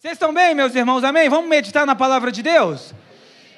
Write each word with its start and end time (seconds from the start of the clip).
Vocês 0.00 0.14
estão 0.14 0.32
bem, 0.32 0.54
meus 0.54 0.74
irmãos? 0.74 1.04
Amém? 1.04 1.28
Vamos 1.28 1.50
meditar 1.50 1.86
na 1.86 1.94
palavra 1.94 2.32
de 2.32 2.42
Deus? 2.42 2.94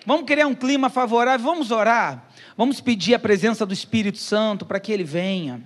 Vamos 0.05 0.27
criar 0.27 0.49
um 0.49 0.57
clima 0.57 0.91
favorável, 0.91 1.47
vamos 1.47 1.71
orar. 1.71 2.27
Vamos 2.57 2.81
pedir 2.81 3.15
a 3.15 3.19
presença 3.21 3.65
do 3.65 3.73
Espírito 3.73 4.19
Santo 4.19 4.67
para 4.67 4.81
que 4.81 4.91
ele 4.91 5.05
venha, 5.05 5.63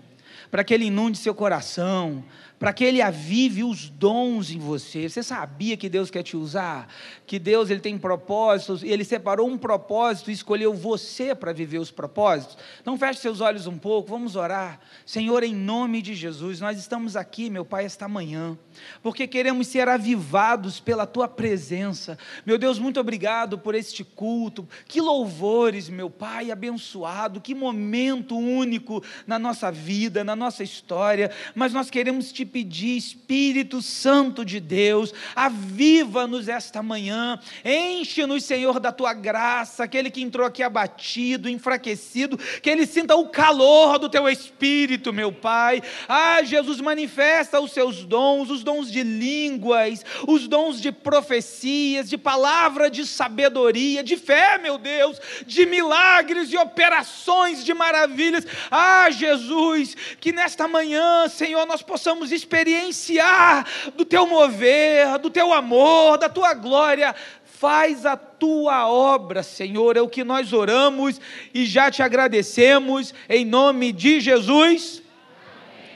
para 0.51 0.63
que 0.63 0.75
ele 0.75 0.85
inunde 0.85 1.17
seu 1.17 1.35
coração, 1.35 2.23
para 2.59 2.73
que 2.73 2.85
ele 2.85 3.03
avive 3.03 3.63
os 3.63 3.89
dons 3.89 4.51
em 4.51 4.59
você. 4.59 5.09
Você 5.09 5.23
sabia 5.23 5.77
que 5.77 5.89
Deus 5.89 6.11
quer 6.11 6.23
te 6.23 6.37
usar? 6.37 6.89
Que 7.27 7.39
Deus 7.39 7.69
ele 7.69 7.81
tem 7.81 7.99
propósitos, 7.99 8.83
e 8.83 8.89
ele 8.89 9.05
separou 9.05 9.47
um 9.49 9.59
propósito 9.59 10.31
e 10.31 10.35
escolheu 10.35 10.73
você 10.73 11.35
para 11.35 11.53
viver 11.53 11.79
os 11.79 11.91
propósitos? 11.91 12.57
Então 12.81 12.97
feche 12.97 13.21
seus 13.21 13.41
olhos 13.41 13.67
um 13.67 13.77
pouco, 13.77 14.09
vamos 14.09 14.37
orar. 14.37 14.81
Senhor, 15.05 15.43
em 15.43 15.55
nome 15.55 16.01
de 16.01 16.15
Jesus, 16.15 16.61
nós 16.61 16.79
estamos 16.79 17.17
aqui, 17.17 17.51
meu 17.51 17.65
Pai, 17.65 17.85
esta 17.85 18.09
manhã, 18.09 18.57
porque 19.03 19.27
queremos 19.27 19.67
ser 19.67 19.89
avivados 19.89 20.81
pela 20.81 21.07
tua 21.07 21.29
presença. 21.29 22.19
Meu 22.45 22.57
Deus, 22.57 22.79
muito 22.79 22.99
obrigado 22.99 23.59
por 23.59 23.75
este 23.75 24.03
culto. 24.03 24.67
Que 24.87 25.01
louvores, 25.01 25.89
meu 25.89 26.09
Pai, 26.09 26.51
abençoado, 26.51 27.41
que 27.41 27.55
momento 27.55 28.37
único 28.37 29.03
na 29.27 29.39
nossa 29.39 29.71
vida, 29.71 30.25
na 30.25 30.35
nossa 30.35 30.63
história. 30.63 31.31
Mas 31.55 31.73
nós 31.73 31.91
queremos 31.91 32.33
te 32.33 32.46
pedir, 32.47 32.97
Espírito 32.97 33.83
Santo 33.83 34.45
de 34.45 34.61
Deus, 34.61 35.13
aviva-nos 35.35 36.49
esta 36.49 36.83
manhã, 36.83 37.39
enche-nos, 37.65 38.45
Senhor, 38.45 38.81
da 38.81 38.93
tua 38.93 39.13
graça, 39.13 39.85
aquele 39.85 40.11
que 40.11 40.23
entrou 40.23 40.47
aqui 40.47 40.63
abatido, 40.63 41.49
enfraquecido, 41.49 42.39
que 42.39 42.71
ele 42.71 42.87
sinta 42.87 43.17
o 43.17 43.29
calor 43.29 43.99
do 43.99 44.09
teu 44.09 44.29
Espírito, 44.29 45.13
meu 45.13 45.33
Pai. 45.33 45.83
Ah, 46.09 46.43
Jesus, 46.43 46.81
manifesta 46.81 47.61
os 47.61 47.73
seus 47.73 48.05
dons, 48.05 48.51
os 48.51 48.63
dons 48.63 48.91
de 48.91 49.03
línguas, 49.03 50.05
os 50.27 50.47
dons 50.49 50.81
de 50.81 50.93
profecias, 50.93 52.09
de 52.09 52.17
palavra 52.17 52.91
de 52.91 53.07
sabedoria, 53.07 54.03
de 54.03 54.17
fé, 54.17 54.59
meu 54.59 54.79
Deus, 54.79 55.21
de 55.47 55.67
milagres 55.67 56.53
e 56.53 56.57
operações 56.57 57.65
de 57.65 57.75
maravilhas. 57.75 58.47
Ah, 58.71 59.11
Jesus, 59.11 59.97
que 60.21 60.33
nesta 60.33 60.69
manhã, 60.69 61.29
Senhor, 61.29 61.67
nós 61.67 61.83
possamos 61.83 62.31
experienciar 62.37 63.67
do 63.97 64.05
teu 64.05 64.27
mover, 64.27 65.19
do 65.19 65.31
teu 65.31 65.53
amor, 65.53 66.19
da 66.19 66.29
tua 66.29 66.55
glória. 66.55 67.15
Faz 67.45 68.05
a 68.05 68.17
tua 68.17 68.87
obra, 68.87 69.43
Senhor, 69.43 69.97
é 69.97 70.01
o 70.01 70.09
que 70.09 70.23
nós 70.23 70.53
oramos 70.53 71.19
e 71.55 71.65
já 71.65 71.91
te 71.91 72.03
agradecemos, 72.03 73.15
em 73.29 73.45
nome 73.45 73.93
de 73.93 74.21
Jesus. 74.21 75.03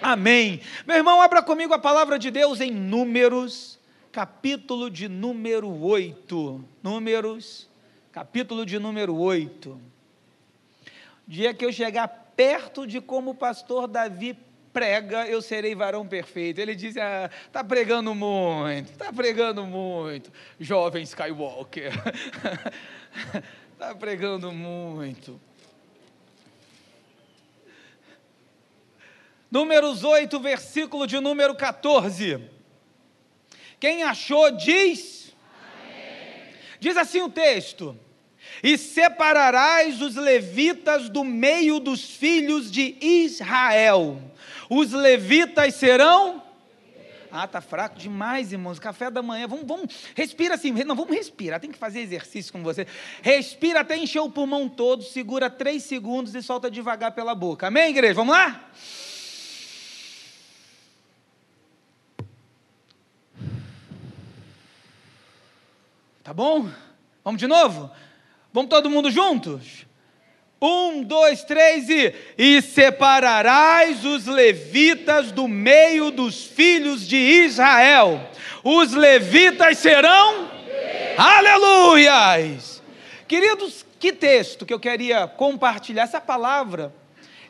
Amém. 0.00 0.54
Amém. 0.54 0.60
Meu 0.86 0.96
irmão, 0.96 1.20
abra 1.20 1.42
comigo 1.42 1.74
a 1.74 1.78
palavra 1.78 2.18
de 2.18 2.30
Deus 2.30 2.60
em 2.60 2.70
Números, 2.70 3.78
capítulo 4.10 4.90
de 4.90 5.06
número 5.06 5.70
8. 5.84 6.64
Números, 6.82 7.68
capítulo 8.10 8.64
de 8.64 8.78
número 8.78 9.14
8. 9.14 9.78
Dia 11.28 11.52
que 11.52 11.64
eu 11.64 11.72
chegar 11.72 12.08
perto 12.34 12.86
de 12.86 13.02
como 13.02 13.32
o 13.32 13.34
pastor 13.34 13.86
Davi 13.86 14.34
prega, 14.72 15.26
eu 15.26 15.42
serei 15.42 15.74
varão 15.74 16.06
perfeito. 16.06 16.60
Ele 16.60 16.74
diz: 16.74 16.96
ah, 16.96 17.30
tá 17.52 17.62
pregando 17.62 18.14
muito, 18.14 18.90
está 18.90 19.12
pregando 19.12 19.64
muito, 19.64 20.32
jovem 20.58 21.02
Skywalker, 21.02 21.92
está 23.72 23.94
pregando 23.98 24.52
muito. 24.52 25.40
Números 29.50 30.04
8, 30.04 30.38
versículo 30.38 31.06
de 31.06 31.18
número 31.18 31.56
14. 31.56 32.40
Quem 33.80 34.04
achou, 34.04 34.52
diz. 34.52 35.34
Diz 36.78 36.96
assim 36.96 37.20
o 37.20 37.28
texto: 37.28 37.98
E 38.62 38.78
separarás 38.78 40.00
os 40.00 40.14
levitas 40.14 41.08
do 41.08 41.24
meio 41.24 41.80
dos 41.80 42.14
filhos 42.14 42.70
de 42.70 42.96
Israel 43.00 44.29
os 44.70 44.92
levitas 44.92 45.74
serão. 45.74 46.40
Ah, 47.32 47.46
tá 47.46 47.60
fraco 47.60 47.98
demais, 47.98 48.52
irmãos. 48.52 48.78
Café 48.78 49.10
da 49.10 49.20
manhã. 49.20 49.46
Vamos, 49.46 49.66
vamos, 49.66 49.94
respira 50.14 50.54
assim. 50.54 50.70
Não, 50.70 50.94
vamos 50.94 51.14
respirar. 51.14 51.60
Tem 51.60 51.70
que 51.70 51.78
fazer 51.78 52.00
exercício 52.00 52.52
com 52.52 52.62
você. 52.62 52.86
Respira 53.20 53.80
até 53.80 53.96
encher 53.96 54.20
o 54.20 54.30
pulmão 54.30 54.68
todo, 54.68 55.02
segura 55.02 55.50
três 55.50 55.82
segundos 55.82 56.34
e 56.34 56.42
solta 56.42 56.70
devagar 56.70 57.12
pela 57.12 57.34
boca. 57.34 57.66
Amém, 57.66 57.90
igreja? 57.90 58.14
Vamos 58.14 58.34
lá? 58.34 58.70
Tá 66.22 66.32
bom? 66.32 66.70
Vamos 67.24 67.40
de 67.40 67.48
novo? 67.48 67.90
Vamos 68.52 68.70
todo 68.70 68.88
mundo 68.88 69.10
juntos? 69.10 69.84
Um, 70.62 71.02
dois, 71.02 71.42
três 71.42 71.88
e. 71.88 72.12
E 72.36 72.60
separarás 72.60 74.04
os 74.04 74.26
levitas 74.26 75.32
do 75.32 75.48
meio 75.48 76.10
dos 76.10 76.44
filhos 76.44 77.08
de 77.08 77.16
Israel. 77.16 78.20
Os 78.62 78.92
levitas 78.92 79.78
serão. 79.78 80.50
Aleluias! 81.16 82.82
Queridos, 83.26 83.86
que 83.98 84.12
texto 84.12 84.66
que 84.66 84.74
eu 84.74 84.78
queria 84.78 85.26
compartilhar. 85.26 86.02
Essa 86.02 86.20
palavra 86.20 86.92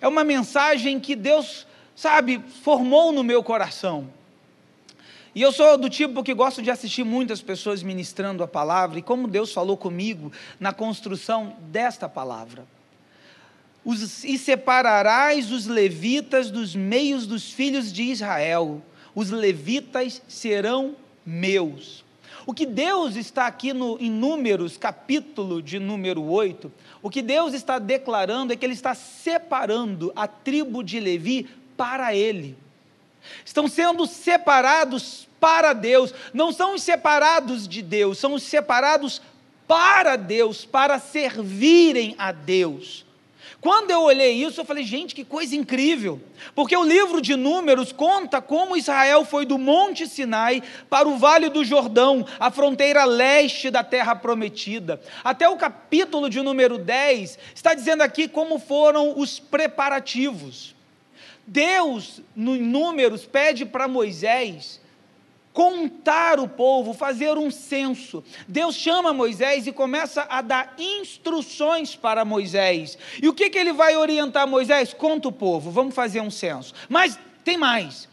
é 0.00 0.06
uma 0.06 0.22
mensagem 0.22 1.00
que 1.00 1.16
Deus, 1.16 1.66
sabe, 1.97 2.41
formou 2.62 3.10
no 3.10 3.25
meu 3.25 3.42
coração. 3.42 4.09
E 5.34 5.42
eu 5.42 5.50
sou 5.50 5.77
do 5.77 5.91
tipo 5.91 6.22
que 6.22 6.34
gosto 6.34 6.62
de 6.62 6.71
assistir 6.71 7.03
muitas 7.03 7.42
pessoas 7.42 7.82
ministrando 7.82 8.44
a 8.44 8.48
palavra 8.48 9.00
e 9.00 9.03
como 9.03 9.27
Deus 9.27 9.53
falou 9.53 9.77
comigo 9.77 10.31
na 10.60 10.72
construção 10.72 11.56
desta 11.60 12.09
palavra 12.09 12.65
os, 13.84 14.24
e 14.24 14.36
separarás 14.36 15.50
os 15.50 15.66
levitas 15.66 16.50
dos 16.50 16.74
meios 16.74 17.26
dos 17.26 17.50
filhos 17.50 17.92
de 17.92 18.04
Israel. 18.04 18.82
Os 19.14 19.30
levitas 19.30 20.22
serão 20.28 20.94
meus. 21.24 22.04
O 22.46 22.54
que 22.54 22.66
Deus 22.66 23.16
está 23.16 23.46
aqui 23.46 23.72
no, 23.72 23.98
em 24.00 24.10
Números, 24.10 24.76
capítulo 24.76 25.62
de 25.62 25.78
número 25.78 26.22
8, 26.22 26.72
o 27.02 27.10
que 27.10 27.22
Deus 27.22 27.54
está 27.54 27.78
declarando 27.78 28.52
é 28.52 28.56
que 28.56 28.64
Ele 28.64 28.72
está 28.72 28.94
separando 28.94 30.12
a 30.16 30.26
tribo 30.26 30.82
de 30.82 30.98
Levi 30.98 31.48
para 31.76 32.14
Ele. 32.14 32.56
Estão 33.44 33.68
sendo 33.68 34.06
separados 34.06 35.28
para 35.38 35.72
Deus, 35.72 36.14
não 36.32 36.52
são 36.52 36.74
os 36.74 36.82
separados 36.82 37.66
de 37.68 37.82
Deus, 37.82 38.18
são 38.18 38.34
os 38.34 38.42
separados 38.42 39.20
para 39.66 40.16
Deus, 40.16 40.64
para 40.64 40.98
servirem 40.98 42.14
a 42.18 42.32
Deus. 42.32 43.06
Quando 43.60 43.91
eu 43.91 44.03
olhei 44.03 44.32
isso, 44.43 44.60
eu 44.60 44.65
falei, 44.65 44.84
gente, 44.84 45.15
que 45.15 45.22
coisa 45.22 45.54
incrível. 45.54 46.19
Porque 46.54 46.75
o 46.75 46.82
livro 46.82 47.21
de 47.21 47.37
Números 47.37 47.93
conta 47.93 48.41
como 48.41 48.76
Israel 48.76 49.25
foi 49.25 49.44
do 49.44 49.59
Monte 49.59 50.06
Sinai 50.06 50.62
para 50.88 51.06
o 51.06 51.19
Vale 51.19 51.50
do 51.50 51.62
Jordão, 51.62 52.26
a 52.38 52.50
fronteira 52.50 53.04
leste 53.04 53.71
da 53.71 53.84
terra 53.84 54.16
prometida. 54.16 54.98
Até 55.22 55.47
o 55.47 55.59
capítulo 55.59 56.31
de 56.31 56.41
número 56.41 56.78
10 56.78 57.38
está 57.54 57.75
dizendo 57.75 58.03
aqui 58.03 58.26
como 58.26 58.59
foram 58.59 59.19
os 59.19 59.38
preparativos. 59.38 60.75
Deus, 61.47 62.22
no 62.34 62.56
Números, 62.56 63.27
pede 63.27 63.66
para 63.66 63.87
Moisés 63.87 64.79
contar 65.60 66.41
o 66.41 66.48
povo, 66.48 66.94
fazer 66.94 67.37
um 67.37 67.50
censo. 67.50 68.25
Deus 68.48 68.75
chama 68.75 69.12
Moisés 69.12 69.66
e 69.66 69.72
começa 69.72 70.22
a 70.22 70.41
dar 70.41 70.75
instruções 70.78 71.94
para 71.94 72.25
Moisés. 72.25 72.97
E 73.22 73.28
o 73.28 73.34
que, 73.34 73.50
que 73.50 73.59
ele 73.59 73.75
vai 73.75 73.94
orientar 73.94 74.48
Moisés? 74.48 74.94
Conta 74.94 75.28
o 75.28 75.32
povo, 75.32 75.71
vamos 75.71 75.94
fazer 75.94 76.22
um 76.22 76.31
censo. 76.31 76.72
Mas 76.88 77.19
tem 77.44 77.59
mais. 77.59 78.09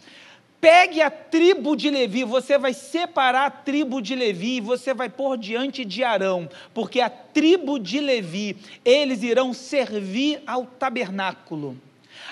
Pegue 0.59 1.02
a 1.02 1.09
tribo 1.09 1.78
de 1.78 1.90
Levi, 1.90 2.25
você 2.25 2.58
vai 2.58 2.74
separar 2.74 3.46
a 3.46 3.52
tribo 3.52 4.02
de 4.02 4.14
Levi 4.14 4.58
e 4.58 4.62
você 4.62 4.93
vai 4.93 5.08
pôr 5.08 5.38
diante 5.38 5.85
de 5.85 6.03
Arão, 6.03 6.50
porque 6.73 7.00
a 7.00 7.09
tribo 7.09 7.79
de 7.79 8.02
Levi, 8.02 8.58
eles 8.84 9.23
irão 9.23 9.53
servir 9.53 10.43
ao 10.46 10.66
tabernáculo. 10.66 11.78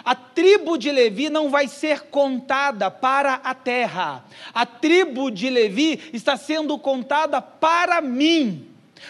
A 0.06 0.14
tribo 0.14 0.78
de 0.78 0.92
Levi 0.92 1.32
não 1.32 1.50
vai 1.50 1.68
ser 1.68 2.02
contada 2.04 2.92
para 2.92 3.42
a 3.44 3.56
terra. 3.56 4.24
A 4.54 4.64
tribo 4.64 5.32
de 5.32 5.50
Levi 5.50 6.00
está 6.14 6.38
sendo 6.38 6.78
contada 6.78 7.42
para 7.42 8.00
mim, 8.02 8.68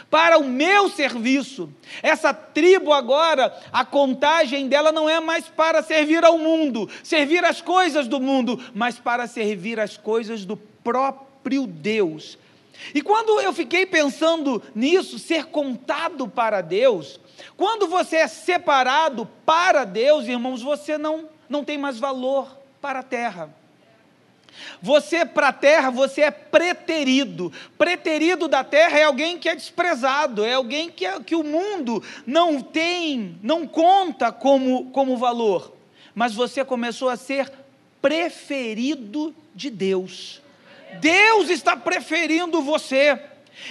para 0.09 0.37
o 0.37 0.45
meu 0.45 0.87
serviço. 0.89 1.69
Essa 2.01 2.33
tribo 2.33 2.93
agora, 2.93 3.53
a 3.73 3.83
contagem 3.83 4.69
dela 4.69 4.93
não 4.93 5.09
é 5.09 5.19
mais 5.19 5.49
para 5.49 5.83
servir 5.83 6.23
ao 6.23 6.37
mundo, 6.37 6.89
servir 7.03 7.43
as 7.43 7.59
coisas 7.59 8.07
do 8.07 8.21
mundo, 8.21 8.57
mas 8.73 8.97
para 8.97 9.27
servir 9.27 9.81
as 9.81 9.97
coisas 9.97 10.45
do 10.45 10.55
próprio 10.55 11.67
Deus. 11.67 12.37
E 12.93 13.01
quando 13.01 13.39
eu 13.41 13.51
fiquei 13.51 13.85
pensando 13.85 14.63
nisso, 14.73 15.19
ser 15.19 15.45
contado 15.47 16.27
para 16.27 16.61
Deus, 16.61 17.19
quando 17.57 17.87
você 17.87 18.17
é 18.17 18.27
separado 18.27 19.27
para 19.45 19.85
Deus, 19.85 20.27
irmãos, 20.27 20.61
você 20.61 20.97
não, 20.97 21.29
não 21.49 21.63
tem 21.63 21.77
mais 21.77 21.99
valor 21.99 22.57
para 22.81 22.99
a 22.99 23.03
terra. 23.03 23.49
Você 24.81 25.25
para 25.25 25.49
a 25.49 25.53
terra, 25.53 25.89
você 25.89 26.21
é 26.21 26.31
preterido. 26.31 27.51
Preterido 27.77 28.47
da 28.47 28.63
terra 28.63 28.97
é 28.97 29.03
alguém 29.03 29.37
que 29.37 29.49
é 29.49 29.55
desprezado, 29.55 30.45
é 30.45 30.53
alguém 30.53 30.89
que, 30.89 31.05
é, 31.05 31.19
que 31.19 31.35
o 31.35 31.43
mundo 31.43 32.01
não 32.25 32.61
tem, 32.61 33.37
não 33.41 33.67
conta 33.67 34.31
como, 34.31 34.89
como 34.91 35.17
valor. 35.17 35.73
Mas 36.13 36.33
você 36.33 36.63
começou 36.63 37.09
a 37.09 37.17
ser 37.17 37.51
preferido 38.01 39.35
de 39.53 39.69
Deus. 39.69 40.41
Deus 40.99 41.49
está 41.49 41.75
preferindo 41.75 42.61
você. 42.61 43.19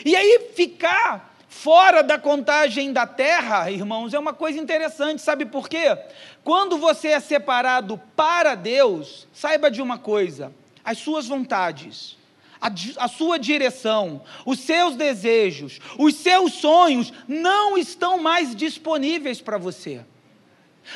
E 0.05 0.15
aí 0.15 0.51
ficar 0.55 1.34
fora 1.55 2.03
da 2.03 2.19
contagem 2.19 2.93
da 2.93 3.06
terra, 3.06 3.71
irmãos, 3.71 4.12
é 4.12 4.19
uma 4.19 4.35
coisa 4.35 4.59
interessante, 4.59 5.23
sabe 5.23 5.47
por 5.47 5.69
quê? 5.69 5.97
Quando 6.43 6.77
você 6.77 7.09
é 7.09 7.21
separado 7.21 7.99
para 8.17 8.56
Deus, 8.56 9.29
saiba 9.33 9.71
de 9.71 9.81
uma 9.81 9.97
coisa: 9.97 10.53
as 10.85 10.99
suas 10.99 11.29
vontades, 11.29 12.19
a, 12.61 12.69
a, 13.05 13.09
sua 13.09 13.39
direção, 13.39 14.21
os 14.45 14.59
seus 14.59 14.97
desejos, 14.97 15.79
os 15.97 16.17
seus 16.17 16.55
sonhos 16.55 17.12
não 17.27 17.79
estão 17.79 18.19
mais 18.19 18.55
disponíveis 18.55 19.41
para 19.41 19.56
você. 19.56 20.05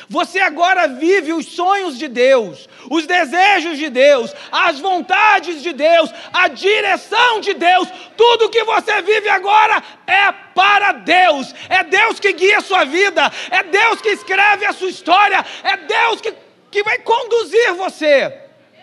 Você 0.07 0.39
agora 0.39 0.87
vive 0.87 1.33
os 1.33 1.47
sonhos 1.47 1.97
de 1.97 2.07
Deus, 2.07 2.69
os 2.89 3.05
desejos 3.05 3.77
de 3.77 3.89
Deus, 3.89 4.33
as 4.51 4.79
vontades 4.79 5.61
de 5.61 5.73
Deus, 5.73 6.11
a 6.31 6.47
direção 6.47 7.41
de 7.41 7.53
Deus. 7.53 7.87
Tudo 8.15 8.49
que 8.49 8.63
você 8.63 9.01
vive 9.01 9.29
agora 9.29 9.83
é 10.05 10.31
para 10.31 10.91
Deus. 10.91 11.53
É 11.67 11.83
Deus 11.83 12.19
que 12.19 12.33
guia 12.33 12.59
a 12.59 12.61
sua 12.61 12.85
vida, 12.85 13.31
é 13.49 13.63
Deus 13.63 14.01
que 14.01 14.09
escreve 14.09 14.65
a 14.65 14.73
sua 14.73 14.89
história, 14.89 15.43
é 15.63 15.77
Deus 15.77 16.21
que, 16.21 16.33
que 16.71 16.83
vai 16.83 16.99
conduzir 16.99 17.73
você 17.73 18.33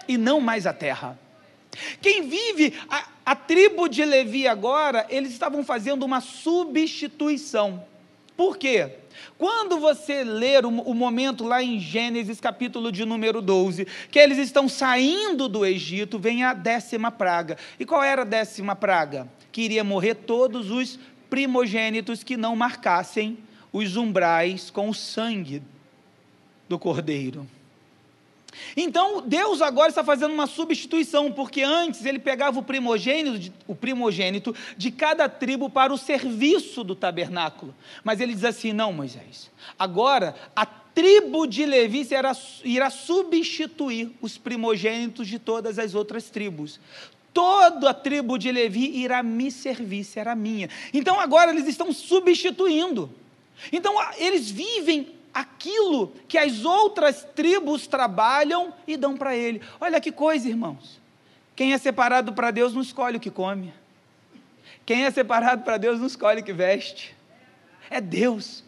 e 0.08 0.16
não 0.18 0.40
mais 0.40 0.66
a 0.66 0.72
terra. 0.72 1.18
Quem 2.00 2.28
vive 2.28 2.78
a, 2.88 3.04
a 3.24 3.34
tribo 3.34 3.88
de 3.88 4.04
Levi 4.04 4.48
agora, 4.48 5.06
eles 5.08 5.32
estavam 5.32 5.64
fazendo 5.64 6.04
uma 6.04 6.20
substituição. 6.20 7.84
Por 8.36 8.56
quê? 8.56 8.92
Quando 9.38 9.78
você 9.78 10.24
ler 10.24 10.64
o, 10.64 10.68
o, 10.68 10.94
momento 10.94 11.44
lá 11.44 11.62
em 11.62 11.78
Gênesis, 11.78 12.40
capítulo 12.40 12.90
de 12.90 13.04
número 13.04 13.42
12, 13.42 13.86
que 14.10 14.18
eles 14.18 14.38
estão 14.38 14.68
saindo 14.68 15.48
do 15.48 15.64
Egito, 15.64 16.18
vem 16.18 16.44
a 16.44 16.52
décima 16.52 17.10
praga. 17.10 17.56
E 17.78 17.84
qual 17.84 18.02
era 18.02 18.22
a 18.22 18.24
décima 18.24 18.74
praga? 18.74 19.28
Que 19.50 19.62
iria 19.62 19.84
morrer 19.84 20.14
todos 20.14 20.70
os 20.70 20.98
primogênitos 21.28 22.22
que 22.22 22.36
não 22.36 22.54
marcassem 22.56 23.38
os 23.72 23.96
umbrais 23.96 24.70
com 24.70 24.88
o 24.88 24.94
sangue 24.94 25.62
do 26.68 26.78
cordeiro. 26.78 27.46
Então, 28.76 29.22
Deus 29.22 29.62
agora 29.62 29.88
está 29.88 30.04
fazendo 30.04 30.32
uma 30.32 30.46
substituição, 30.46 31.32
porque 31.32 31.62
antes 31.62 32.04
ele 32.04 32.18
pegava 32.18 32.58
o 32.58 32.62
primogênito, 32.62 33.52
o 33.66 33.74
primogênito 33.74 34.54
de 34.76 34.90
cada 34.90 35.28
tribo 35.28 35.70
para 35.70 35.92
o 35.92 35.98
serviço 35.98 36.84
do 36.84 36.94
tabernáculo. 36.94 37.74
Mas 38.04 38.20
ele 38.20 38.34
diz 38.34 38.44
assim: 38.44 38.72
não, 38.72 38.92
Moisés, 38.92 39.50
agora 39.78 40.34
a 40.54 40.66
tribo 40.66 41.46
de 41.46 41.66
Levi 41.66 42.04
será, 42.04 42.34
irá 42.64 42.88
substituir 42.88 44.12
os 44.20 44.38
primogênitos 44.38 45.28
de 45.28 45.38
todas 45.38 45.78
as 45.78 45.94
outras 45.94 46.30
tribos. 46.30 46.80
Toda 47.34 47.90
a 47.90 47.94
tribo 47.94 48.38
de 48.38 48.50
Levi 48.50 48.98
irá 48.98 49.22
me 49.22 49.50
servir, 49.50 50.04
será 50.04 50.34
minha. 50.34 50.70
Então 50.94 51.20
agora 51.20 51.50
eles 51.50 51.66
estão 51.66 51.92
substituindo. 51.92 53.10
Então 53.70 53.94
eles 54.16 54.50
vivem 54.50 55.15
aquilo 55.36 56.14
que 56.26 56.38
as 56.38 56.64
outras 56.64 57.26
tribos 57.34 57.86
trabalham 57.86 58.72
e 58.86 58.96
dão 58.96 59.18
para 59.18 59.36
ele. 59.36 59.60
Olha 59.78 60.00
que 60.00 60.10
coisa, 60.10 60.48
irmãos. 60.48 60.98
Quem 61.54 61.74
é 61.74 61.78
separado 61.78 62.32
para 62.32 62.50
Deus 62.50 62.72
não 62.72 62.80
escolhe 62.80 63.18
o 63.18 63.20
que 63.20 63.30
come. 63.30 63.72
Quem 64.86 65.04
é 65.04 65.10
separado 65.10 65.62
para 65.62 65.76
Deus 65.76 66.00
não 66.00 66.06
escolhe 66.06 66.40
o 66.40 66.44
que 66.44 66.54
veste. 66.54 67.14
É 67.90 68.00
Deus. 68.00 68.64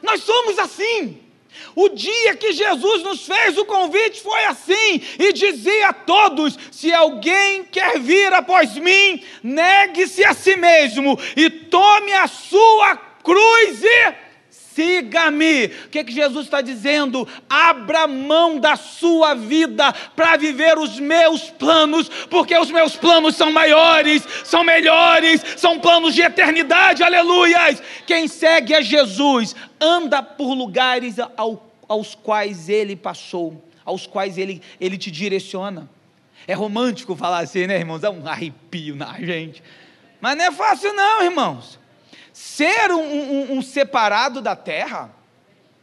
Nós 0.00 0.22
somos 0.22 0.60
assim. 0.60 1.20
O 1.74 1.88
dia 1.88 2.36
que 2.36 2.52
Jesus 2.52 3.02
nos 3.02 3.26
fez 3.26 3.58
o 3.58 3.64
convite 3.64 4.22
foi 4.22 4.44
assim, 4.44 5.02
e 5.18 5.32
dizia 5.32 5.88
a 5.88 5.92
todos: 5.92 6.56
se 6.70 6.92
alguém 6.92 7.64
quer 7.64 7.98
vir 7.98 8.32
após 8.32 8.76
mim, 8.76 9.24
negue-se 9.42 10.24
a 10.24 10.32
si 10.32 10.54
mesmo 10.54 11.18
e 11.36 11.50
tome 11.50 12.12
a 12.12 12.28
sua 12.28 12.96
cruz 12.96 13.82
e 13.82 14.29
siga-me. 14.74 15.66
O 15.66 15.88
que, 15.88 16.04
que 16.04 16.12
Jesus 16.12 16.46
está 16.46 16.60
dizendo? 16.60 17.26
Abra 17.48 18.06
mão 18.06 18.58
da 18.58 18.76
sua 18.76 19.34
vida 19.34 19.92
para 20.14 20.36
viver 20.36 20.78
os 20.78 20.98
meus 20.98 21.50
planos, 21.50 22.08
porque 22.30 22.56
os 22.56 22.70
meus 22.70 22.96
planos 22.96 23.36
são 23.36 23.52
maiores, 23.52 24.22
são 24.44 24.64
melhores, 24.64 25.44
são 25.56 25.78
planos 25.78 26.14
de 26.14 26.22
eternidade, 26.22 27.02
aleluias. 27.02 27.82
Quem 28.06 28.28
segue 28.28 28.74
a 28.74 28.80
Jesus 28.80 29.54
anda 29.80 30.22
por 30.22 30.54
lugares 30.54 31.16
ao, 31.36 31.70
aos 31.88 32.14
quais 32.14 32.68
ele 32.68 32.96
passou, 32.96 33.62
aos 33.84 34.06
quais 34.06 34.38
ele, 34.38 34.62
ele 34.80 34.96
te 34.96 35.10
direciona. 35.10 35.88
É 36.46 36.54
romântico 36.54 37.14
falar 37.14 37.40
assim, 37.40 37.66
né, 37.66 37.78
irmãos? 37.78 38.00
Dá 38.00 38.10
um 38.10 38.26
arrepio 38.26 38.96
na 38.96 39.12
gente. 39.20 39.62
Mas 40.20 40.36
não 40.36 40.44
é 40.44 40.52
fácil, 40.52 40.92
não, 40.92 41.22
irmãos 41.22 41.79
ser 42.60 42.92
um, 42.92 43.00
um, 43.00 43.52
um 43.56 43.62
separado 43.62 44.42
da 44.42 44.54
terra, 44.54 45.10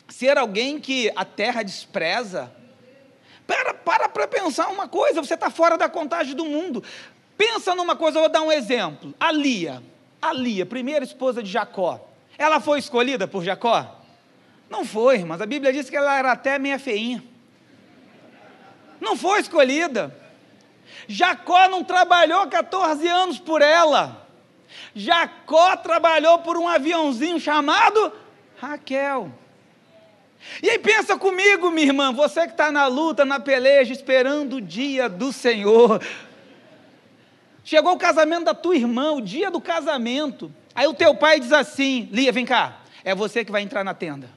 ser 0.08 0.38
alguém 0.38 0.80
que 0.80 1.12
a 1.16 1.26
terra 1.26 1.64
despreza. 1.64 2.52
Para 3.48 3.74
para 3.74 4.08
para 4.08 4.28
pensar 4.28 4.68
uma 4.68 4.88
coisa, 4.88 5.24
você 5.24 5.34
está 5.34 5.50
fora 5.50 5.76
da 5.76 5.90
contagem 5.90 6.36
do 6.36 6.46
mundo. 6.46 6.84
Pensa 7.36 7.74
numa 7.74 7.96
coisa, 7.96 8.18
eu 8.18 8.22
vou 8.22 8.30
dar 8.30 8.44
um 8.44 8.52
exemplo. 8.52 9.12
A 9.20 9.32
Lia, 9.32 9.82
a 10.22 10.32
Lia, 10.32 10.68
primeira 10.68 11.04
esposa 11.04 11.42
de 11.42 11.50
Jacó, 11.50 12.00
ela 12.38 12.60
foi 12.60 12.78
escolhida 12.78 13.28
por 13.28 13.44
Jacó? 13.44 14.00
Não 14.70 14.86
foi, 14.86 15.24
mas 15.24 15.42
a 15.42 15.48
Bíblia 15.48 15.74
diz 15.74 15.90
que 15.90 15.98
ela 15.98 16.16
era 16.16 16.32
até 16.32 16.60
meia 16.60 16.78
feinha. 16.78 17.24
Não 19.02 19.16
foi 19.16 19.40
escolhida. 19.40 20.16
Jacó 21.08 21.70
não 21.70 21.84
trabalhou 21.84 22.46
14 22.48 23.08
anos 23.08 23.40
por 23.40 23.64
ela. 23.64 24.27
Jacó 24.96 25.76
trabalhou 25.78 26.40
por 26.40 26.58
um 26.58 26.68
aviãozinho 26.68 27.40
chamado 27.40 28.12
Raquel. 28.60 29.32
E 30.62 30.70
aí 30.70 30.80
pensa 30.80 31.18
comigo, 31.18 31.72
minha 31.72 31.88
irmã, 31.88 32.14
você 32.14 32.46
que 32.46 32.54
está 32.54 32.72
na 32.72 32.88
luta, 32.88 33.26
na 33.26 33.40
peleja, 33.40 33.92
esperando 33.92 34.58
o 34.58 34.62
dia 34.62 35.10
do 35.10 35.32
Senhor. 35.34 36.02
Chegou 37.64 37.94
o 37.94 37.98
casamento 37.98 38.46
da 38.46 38.54
tua 38.54 38.76
irmã, 38.76 39.12
o 39.12 39.22
dia 39.22 39.52
do 39.52 39.60
casamento. 39.60 40.52
Aí 40.74 40.88
o 40.88 40.94
teu 40.94 41.14
pai 41.16 41.40
diz 41.40 41.52
assim: 41.52 42.08
Lia, 42.12 42.32
vem 42.32 42.46
cá, 42.46 42.80
é 43.04 43.14
você 43.14 43.44
que 43.44 43.52
vai 43.52 43.62
entrar 43.62 43.84
na 43.84 43.94
tenda. 43.94 44.30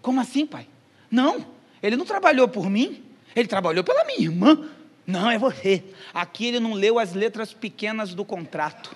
Como 0.00 0.20
assim, 0.20 0.46
pai? 0.46 0.68
Não, 1.10 1.44
ele 1.82 1.96
não 1.96 2.04
trabalhou 2.04 2.46
por 2.46 2.70
mim, 2.70 3.02
ele 3.34 3.48
trabalhou 3.48 3.82
pela 3.82 4.04
minha 4.04 4.20
irmã. 4.20 4.68
Não, 5.06 5.30
é 5.30 5.38
você. 5.38 5.82
Aqui 6.12 6.46
ele 6.46 6.60
não 6.60 6.74
leu 6.74 6.98
as 6.98 7.14
letras 7.14 7.54
pequenas 7.54 8.14
do 8.14 8.24
contrato. 8.24 8.94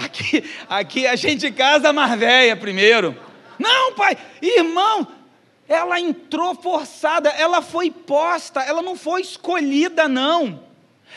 Aqui, 0.00 0.50
aqui 0.66 1.06
a 1.06 1.14
gente 1.14 1.50
casa 1.50 1.92
mais 1.92 2.18
velha 2.18 2.56
primeiro. 2.56 3.14
Não, 3.58 3.92
pai, 3.92 4.16
irmão, 4.40 5.06
ela 5.68 6.00
entrou 6.00 6.54
forçada, 6.54 7.28
ela 7.28 7.60
foi 7.60 7.90
posta, 7.90 8.60
ela 8.62 8.80
não 8.80 8.96
foi 8.96 9.20
escolhida, 9.20 10.08
não. 10.08 10.64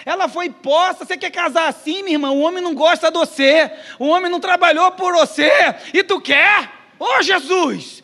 Ela 0.06 0.28
foi 0.28 0.50
posta, 0.50 1.06
você 1.06 1.16
quer 1.16 1.32
casar 1.32 1.70
assim, 1.70 2.04
minha 2.04 2.16
irmã? 2.16 2.32
O 2.32 2.42
homem 2.42 2.62
não 2.62 2.76
gosta 2.76 3.10
de 3.10 3.18
você, 3.18 3.72
o 3.98 4.08
homem 4.08 4.30
não 4.30 4.42
trabalhou 4.42 4.92
por 4.92 5.14
você, 5.14 5.50
e 5.94 6.04
tu 6.04 6.20
quer? 6.20 6.70
Ô 7.00 7.06
oh, 7.06 7.22
Jesus! 7.22 8.04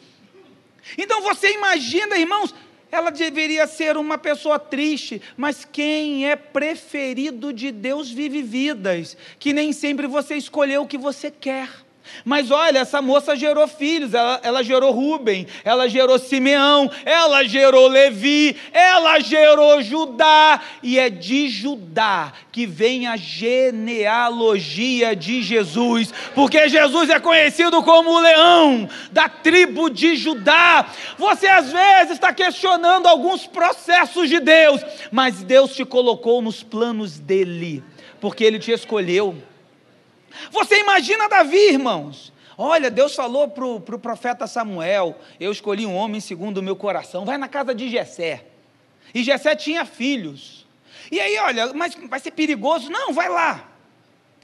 Então 0.97 1.21
você 1.21 1.53
imagina, 1.53 2.17
irmãos, 2.17 2.55
ela 2.91 3.11
deveria 3.11 3.67
ser 3.67 3.97
uma 3.97 4.17
pessoa 4.17 4.57
triste, 4.57 5.21
mas 5.37 5.65
quem 5.65 6.29
é 6.29 6.35
preferido 6.35 7.53
de 7.53 7.71
Deus 7.71 8.09
vive 8.09 8.41
vidas, 8.41 9.15
que 9.37 9.53
nem 9.53 9.71
sempre 9.71 10.07
você 10.07 10.35
escolheu 10.35 10.83
o 10.83 10.87
que 10.87 10.97
você 10.97 11.29
quer. 11.29 11.69
Mas 12.25 12.51
olha, 12.51 12.79
essa 12.79 13.01
moça 13.01 13.35
gerou 13.35 13.67
filhos, 13.67 14.13
ela, 14.13 14.39
ela 14.43 14.63
gerou 14.63 14.91
Rubem, 14.91 15.47
ela 15.63 15.87
gerou 15.87 16.19
Simeão, 16.19 16.91
ela 17.05 17.43
gerou 17.43 17.87
Levi, 17.87 18.55
ela 18.71 19.19
gerou 19.19 19.81
Judá, 19.81 20.61
e 20.83 20.99
é 20.99 21.09
de 21.09 21.49
Judá 21.49 22.33
que 22.51 22.65
vem 22.65 23.07
a 23.07 23.15
genealogia 23.15 25.15
de 25.15 25.41
Jesus, 25.41 26.13
porque 26.35 26.67
Jesus 26.67 27.09
é 27.09 27.19
conhecido 27.19 27.81
como 27.83 28.11
o 28.11 28.19
leão 28.19 28.89
da 29.11 29.29
tribo 29.29 29.89
de 29.89 30.17
Judá. 30.17 30.87
Você 31.17 31.47
às 31.47 31.71
vezes 31.71 32.13
está 32.13 32.33
questionando 32.33 33.07
alguns 33.07 33.47
processos 33.47 34.27
de 34.27 34.39
Deus, 34.39 34.81
mas 35.11 35.43
Deus 35.43 35.75
te 35.75 35.85
colocou 35.85 36.41
nos 36.41 36.63
planos 36.63 37.17
dele, 37.17 37.83
porque 38.19 38.43
ele 38.43 38.59
te 38.59 38.71
escolheu 38.71 39.35
você 40.51 40.79
imagina 40.79 41.27
Davi, 41.27 41.71
irmãos? 41.71 42.33
Olha, 42.57 42.91
Deus 42.91 43.15
falou 43.15 43.47
para 43.47 43.65
o 43.65 43.79
pro 43.79 43.97
profeta 43.97 44.45
Samuel: 44.45 45.17
Eu 45.39 45.51
escolhi 45.51 45.85
um 45.85 45.95
homem 45.95 46.19
segundo 46.19 46.57
o 46.57 46.63
meu 46.63 46.75
coração. 46.75 47.25
Vai 47.25 47.37
na 47.37 47.47
casa 47.47 47.73
de 47.73 47.89
Jessé. 47.89 48.45
E 49.13 49.23
Jessé 49.23 49.55
tinha 49.55 49.85
filhos. 49.85 50.67
E 51.11 51.19
aí, 51.19 51.37
olha, 51.39 51.73
mas 51.73 51.95
vai 52.07 52.19
ser 52.19 52.31
perigoso? 52.31 52.89
Não, 52.89 53.13
vai 53.13 53.29
lá. 53.29 53.69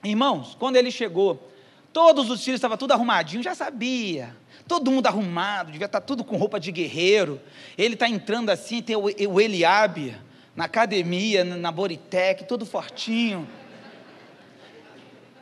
Irmãos, 0.04 0.56
quando 0.58 0.78
ele 0.78 0.92
chegou, 0.92 1.52
todos 1.92 2.30
os 2.30 2.44
filhos 2.44 2.58
estavam 2.58 2.78
tudo 2.78 2.92
arrumadinho, 2.92 3.44
já 3.44 3.54
sabia. 3.54 4.36
Todo 4.68 4.90
mundo 4.90 5.08
arrumado, 5.08 5.72
devia 5.72 5.86
estar 5.86 6.02
tudo 6.02 6.24
com 6.24 6.38
roupa 6.38 6.60
de 6.60 6.72
guerreiro. 6.72 7.40
Ele 7.78 7.94
está 7.94 8.08
entrando 8.08 8.50
assim, 8.50 8.82
tem 8.82 8.96
o, 8.96 9.04
o 9.04 9.42
Eliabe 9.42 10.16
na 10.56 10.66
academia, 10.66 11.44
na 11.44 11.72
Boritec, 11.72 12.46
todo 12.46 12.66
fortinho. 12.66 13.48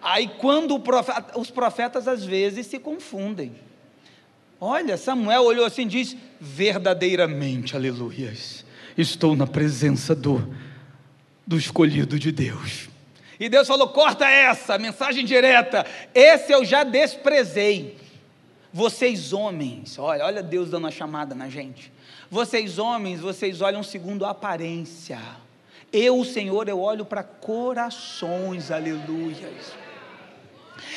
Aí 0.03 0.27
quando 0.38 0.77
profeta, 0.79 1.39
os 1.39 1.50
profetas 1.50 2.07
às 2.10 2.25
vezes 2.25 2.67
se 2.67 2.77
confundem. 2.77 3.53
Olha, 4.60 4.98
Samuel 4.98 5.43
olhou 5.43 5.65
assim 5.65 5.83
e 5.83 5.86
diz: 5.86 6.17
verdadeiramente, 6.39 7.75
aleluias, 7.75 8.65
estou 8.98 9.36
na 9.36 9.48
presença 9.48 10.13
do, 10.13 10.53
do 11.48 11.57
escolhido 11.57 12.19
de 12.19 12.33
Deus. 12.33 12.89
E 13.39 13.48
Deus 13.48 13.65
falou: 13.65 13.88
corta 13.89 14.25
essa, 14.25 14.77
mensagem 14.77 15.24
direta. 15.24 15.86
Esse 16.13 16.51
eu 16.51 16.65
já 16.65 16.83
desprezei. 16.83 17.98
Vocês 18.74 19.31
homens, 19.31 20.00
olha, 20.00 20.25
olha 20.25 20.43
Deus 20.43 20.69
dando 20.69 20.86
uma 20.86 20.91
chamada 20.91 21.33
na 21.36 21.48
gente. 21.48 21.93
Vocês 22.29 22.79
homens, 22.79 23.19
vocês 23.19 23.62
olham 23.62 23.83
segundo 23.83 24.25
a 24.25 24.31
aparência. 24.31 25.19
Eu, 25.91 26.25
Senhor, 26.25 26.67
eu 26.67 26.79
olho 26.79 27.05
para 27.05 27.22
corações, 27.22 28.72
aleluias. 28.72 29.83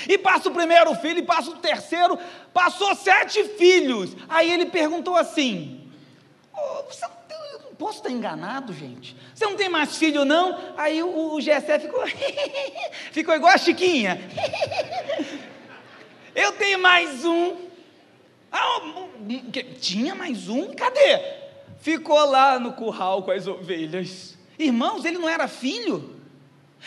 E 0.09 0.19
passa 0.19 0.49
o 0.49 0.52
primeiro 0.52 0.95
filho, 0.97 1.19
e 1.19 1.23
passa 1.23 1.50
o 1.50 1.57
terceiro, 1.57 2.19
passou 2.52 2.95
sete 2.95 3.45
filhos. 3.45 4.16
Aí 4.28 4.50
ele 4.50 4.66
perguntou 4.66 5.16
assim: 5.16 5.88
oh, 6.55 6.83
você 6.85 7.07
não, 7.07 7.14
tem, 7.28 7.38
não 7.64 7.75
posso 7.75 7.99
estar 7.99 8.11
enganado, 8.11 8.73
gente? 8.73 9.16
Você 9.35 9.45
não 9.45 9.57
tem 9.57 9.69
mais 9.69 9.97
filho, 9.97 10.25
não? 10.25 10.59
Aí 10.76 11.02
o, 11.02 11.35
o 11.35 11.40
Gessé 11.40 11.78
ficou, 11.78 12.05
ficou 13.12 13.35
igual 13.35 13.52
a 13.52 13.59
Chiquinha. 13.59 14.21
Eu 16.35 16.52
tenho 16.52 16.78
mais 16.78 17.25
um. 17.25 17.57
Ah, 18.52 18.81
tinha 19.81 20.14
mais 20.14 20.49
um? 20.49 20.75
Cadê? 20.75 21.19
Ficou 21.81 22.19
lá 22.28 22.59
no 22.59 22.73
curral 22.73 23.23
com 23.23 23.31
as 23.31 23.47
ovelhas. 23.47 24.37
Irmãos, 24.59 25.05
ele 25.05 25.19
não 25.19 25.28
era 25.28 25.49
filho. 25.49 26.15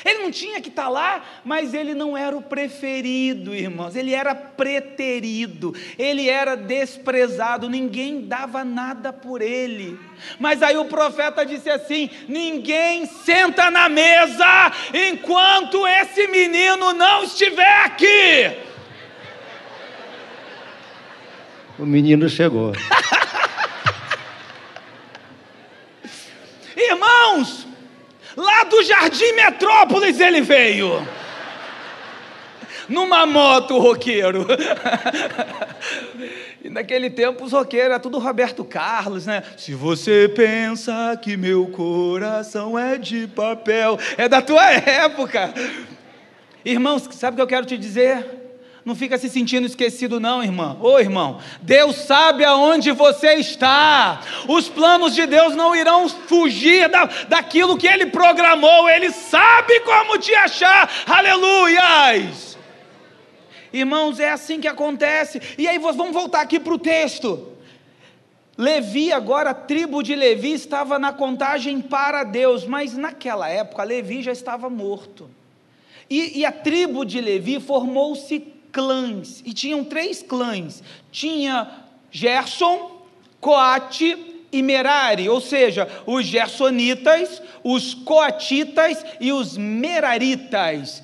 Ele 0.06 0.20
não 0.20 0.32
tinha 0.32 0.62
que 0.62 0.70
estar 0.70 0.88
lá, 0.88 1.24
mas 1.44 1.74
ele 1.74 1.94
não 1.94 2.18
era 2.18 2.36
o 2.36 2.42
preferido, 2.42 3.54
irmãos. 3.54 3.96
Ele 3.96 4.14
era 4.14 4.34
preterido, 4.34 5.76
ele 5.98 6.30
era 6.30 6.56
desprezado, 6.56 7.70
ninguém 7.70 8.22
dava 8.22 8.64
nada 8.64 9.12
por 9.12 9.42
ele. 9.42 10.00
Mas 10.40 10.64
aí 10.64 10.78
o 10.78 10.86
profeta 10.86 11.46
disse 11.46 11.70
assim: 11.70 12.10
ninguém 12.28 13.06
senta 13.06 13.70
na 13.70 13.90
mesa 13.90 14.72
enquanto 14.94 15.86
esse 15.86 16.28
menino 16.28 16.94
não 16.94 17.24
estiver 17.24 17.84
aqui. 17.86 18.58
O 21.78 21.86
menino 21.86 22.28
chegou. 22.28 22.74
Irmãos, 26.76 27.69
lá 28.36 28.64
do 28.64 28.84
Jardim 28.84 29.34
Metrópolis 29.34 30.20
ele 30.20 30.42
veio. 30.42 31.06
Numa 32.88 33.26
moto, 33.26 33.78
roqueiro. 33.78 34.48
e 36.64 36.70
naquele 36.70 37.10
tempo 37.10 37.46
os 37.46 37.52
roqueiros 37.52 37.86
era 37.92 38.00
tudo 38.00 38.18
Roberto 38.18 38.64
Carlos, 38.64 39.28
né? 39.28 39.44
Se 39.58 39.76
você 39.76 40.32
pensa 40.36 41.18
que 41.22 41.38
meu 41.38 41.68
coração 41.68 42.78
é 42.78 42.98
de 42.98 43.28
papel, 43.28 44.00
é 44.18 44.28
da 44.28 44.42
tua 44.42 44.72
época. 44.72 45.54
Irmãos, 46.66 47.08
sabe 47.12 47.34
o 47.34 47.38
que 47.38 47.42
eu 47.44 47.48
quero 47.48 47.66
te 47.66 47.78
dizer? 47.78 48.39
Não 48.90 48.96
fica 48.96 49.20
se 49.20 49.30
sentindo 49.30 49.68
esquecido, 49.68 50.20
não, 50.20 50.42
irmã. 50.42 50.76
Ô 50.82 50.98
irmão, 50.98 51.40
Deus 51.62 51.96
sabe 51.96 52.44
aonde 52.44 52.92
você 52.92 53.36
está. 53.36 54.20
Os 54.48 54.68
planos 54.68 55.14
de 55.14 55.28
Deus 55.28 55.56
não 55.56 55.76
irão 55.76 56.10
fugir 56.10 56.90
da, 56.90 57.06
daquilo 57.28 57.78
que 57.78 57.86
Ele 57.86 58.08
programou. 58.08 58.90
Ele 58.90 59.12
sabe 59.12 59.80
como 59.82 60.18
te 60.18 60.34
achar. 60.34 60.90
Aleluias! 61.06 62.58
Irmãos, 63.72 64.20
é 64.20 64.32
assim 64.32 64.60
que 64.60 64.68
acontece. 64.68 65.40
E 65.56 65.68
aí 65.68 65.78
vamos 65.78 66.12
voltar 66.12 66.42
aqui 66.42 66.60
para 66.60 66.74
o 66.74 66.80
texto. 66.80 67.48
Levi, 68.58 69.14
agora 69.14 69.52
a 69.52 69.54
tribo 69.54 70.02
de 70.02 70.16
Levi 70.16 70.54
estava 70.54 70.98
na 70.98 71.14
contagem 71.14 71.80
para 71.80 72.24
Deus, 72.24 72.66
mas 72.66 72.98
naquela 72.98 73.48
época 73.48 73.84
Levi 73.84 74.24
já 74.24 74.32
estava 74.32 74.68
morto. 74.68 75.30
E, 76.10 76.40
e 76.40 76.44
a 76.44 76.52
tribo 76.52 77.06
de 77.06 77.22
Levi 77.22 77.60
formou-se 77.60 78.58
clãs, 78.72 79.42
e 79.46 79.54
tinham 79.54 79.84
três 79.84 80.22
clãs: 80.22 80.84
tinha 81.12 81.70
Gerson, 82.12 83.04
Coate 83.40 84.46
e 84.52 84.62
Merari, 84.62 85.30
ou 85.30 85.40
seja, 85.40 85.88
os 86.06 86.26
gersonitas, 86.26 87.42
os 87.64 87.94
coatitas 87.94 89.06
e 89.20 89.32
os 89.32 89.58
meraritas. 89.58 91.04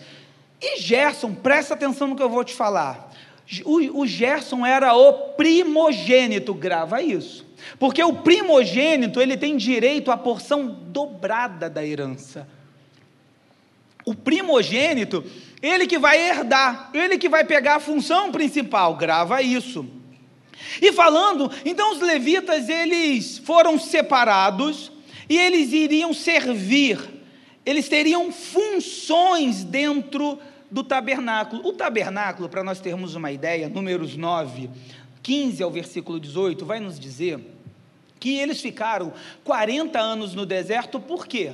E 0.62 0.79
Gerson, 0.79 1.34
presta 1.34 1.74
atenção 1.74 2.07
no 2.07 2.15
que 2.15 2.24
eu 2.24 2.29
vou 2.29 2.43
te 2.43 2.53
falar. 2.53 3.12
O, 3.63 4.01
o 4.01 4.07
Gerson 4.07 4.65
era 4.65 4.95
o 4.95 5.13
primogênito, 5.13 6.53
grava 6.53 7.01
isso. 7.01 7.45
Porque 7.79 8.03
o 8.03 8.13
primogênito, 8.13 9.22
ele 9.22 9.38
tem 9.38 9.57
direito 9.57 10.12
à 10.12 10.17
porção 10.17 10.67
dobrada 10.67 11.69
da 11.69 11.86
herança. 11.86 12.48
O 14.05 14.13
primogênito, 14.13 15.24
ele 15.62 15.88
que 15.88 15.97
vai 15.97 16.29
herdar, 16.29 16.91
ele 16.93 17.17
que 17.17 17.27
vai 17.27 17.43
pegar 17.43 17.75
a 17.75 17.79
função 17.79 18.31
principal, 18.31 18.95
grava 18.95 19.41
isso. 19.41 19.85
E 20.81 20.91
falando, 20.91 21.51
então 21.65 21.91
os 21.91 22.00
levitas, 22.00 22.69
eles 22.69 23.39
foram 23.39 23.79
separados 23.79 24.91
e 25.27 25.38
eles 25.38 25.74
iriam 25.74 26.13
servir, 26.13 27.00
eles 27.65 27.89
teriam 27.89 28.31
funções 28.31 29.63
dentro 29.63 30.39
do 30.69 30.83
tabernáculo. 30.83 31.67
O 31.67 31.74
tabernáculo, 31.74 32.47
para 32.47 32.63
nós 32.63 32.79
termos 32.79 33.15
uma 33.15 33.31
ideia, 33.31 33.69
números 33.69 34.15
9, 34.15 34.69
15 35.24 35.63
ao 35.63 35.71
versículo 35.71 36.19
18, 36.19 36.65
vai 36.65 36.79
nos 36.79 37.00
dizer 37.00 37.39
que 38.19 38.38
eles 38.38 38.62
ficaram 38.62 39.13
40 39.43 40.00
anos 40.00 40.33
no 40.33 40.45
deserto, 40.45 41.00
por 41.00 41.27
quê? 41.27 41.53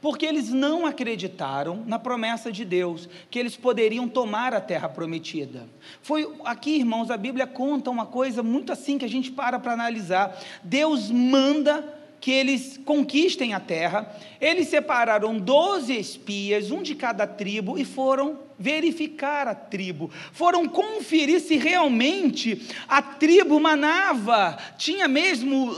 Porque 0.00 0.26
eles 0.26 0.50
não 0.50 0.86
acreditaram 0.86 1.82
na 1.86 1.98
promessa 1.98 2.50
de 2.50 2.64
Deus, 2.64 3.08
que 3.30 3.38
eles 3.38 3.56
poderiam 3.56 4.08
tomar 4.08 4.54
a 4.54 4.60
terra 4.60 4.88
prometida. 4.88 5.68
Foi 6.02 6.30
aqui, 6.44 6.76
irmãos, 6.76 7.10
a 7.10 7.16
Bíblia 7.16 7.46
conta 7.46 7.90
uma 7.90 8.06
coisa 8.06 8.42
muito 8.42 8.72
assim 8.72 8.98
que 8.98 9.04
a 9.04 9.08
gente 9.08 9.30
para 9.30 9.58
para 9.58 9.72
analisar. 9.72 10.38
Deus 10.62 11.10
manda 11.10 12.02
que 12.22 12.30
eles 12.30 12.78
conquistem 12.84 13.52
a 13.52 13.58
terra. 13.58 14.16
Eles 14.40 14.68
separaram 14.68 15.40
doze 15.40 15.92
espias, 15.92 16.70
um 16.70 16.80
de 16.80 16.94
cada 16.94 17.26
tribo, 17.26 17.76
e 17.76 17.84
foram 17.84 18.38
verificar 18.56 19.48
a 19.48 19.56
tribo. 19.56 20.08
Foram 20.32 20.68
conferir 20.68 21.40
se 21.40 21.56
realmente 21.56 22.62
a 22.86 23.02
tribo 23.02 23.58
manava, 23.58 24.56
tinha 24.78 25.08
mesmo 25.08 25.72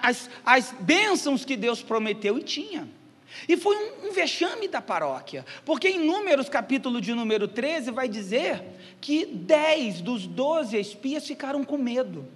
as, 0.00 0.30
as 0.46 0.72
bênçãos 0.78 1.44
que 1.44 1.56
Deus 1.56 1.82
prometeu, 1.82 2.38
e 2.38 2.44
tinha. 2.44 2.88
E 3.46 3.56
foi 3.56 3.76
um, 3.76 4.08
um 4.08 4.12
vexame 4.12 4.68
da 4.68 4.80
paróquia, 4.80 5.44
porque 5.64 5.88
em 5.88 5.98
Números, 5.98 6.48
capítulo 6.48 7.00
de 7.00 7.12
número 7.14 7.46
13, 7.46 7.90
vai 7.90 8.08
dizer 8.08 8.62
que 9.00 9.26
10 9.26 10.00
dos 10.00 10.26
12 10.26 10.78
espias 10.78 11.26
ficaram 11.26 11.62
com 11.62 11.76
medo. 11.76 12.26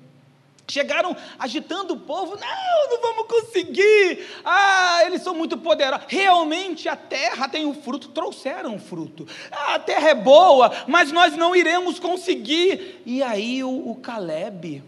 Chegaram 0.68 1.14
agitando 1.38 1.94
o 1.94 2.00
povo, 2.00 2.36
não, 2.36 2.90
não 2.90 3.00
vamos 3.02 3.26
conseguir, 3.26 4.26
ah, 4.44 5.00
eles 5.04 5.20
são 5.20 5.34
muito 5.34 5.58
poderosos. 5.58 6.06
Realmente 6.08 6.88
a 6.88 6.96
terra 6.96 7.48
tem 7.48 7.66
o 7.66 7.74
fruto, 7.74 8.08
trouxeram 8.08 8.76
o 8.76 8.78
fruto. 8.78 9.26
Ah, 9.50 9.74
a 9.74 9.78
terra 9.78 10.10
é 10.10 10.14
boa, 10.14 10.72
mas 10.86 11.10
nós 11.12 11.36
não 11.36 11.54
iremos 11.54 11.98
conseguir. 11.98 13.02
E 13.04 13.22
aí 13.22 13.62
o, 13.62 13.90
o 13.90 13.96
Caleb, 13.96 14.82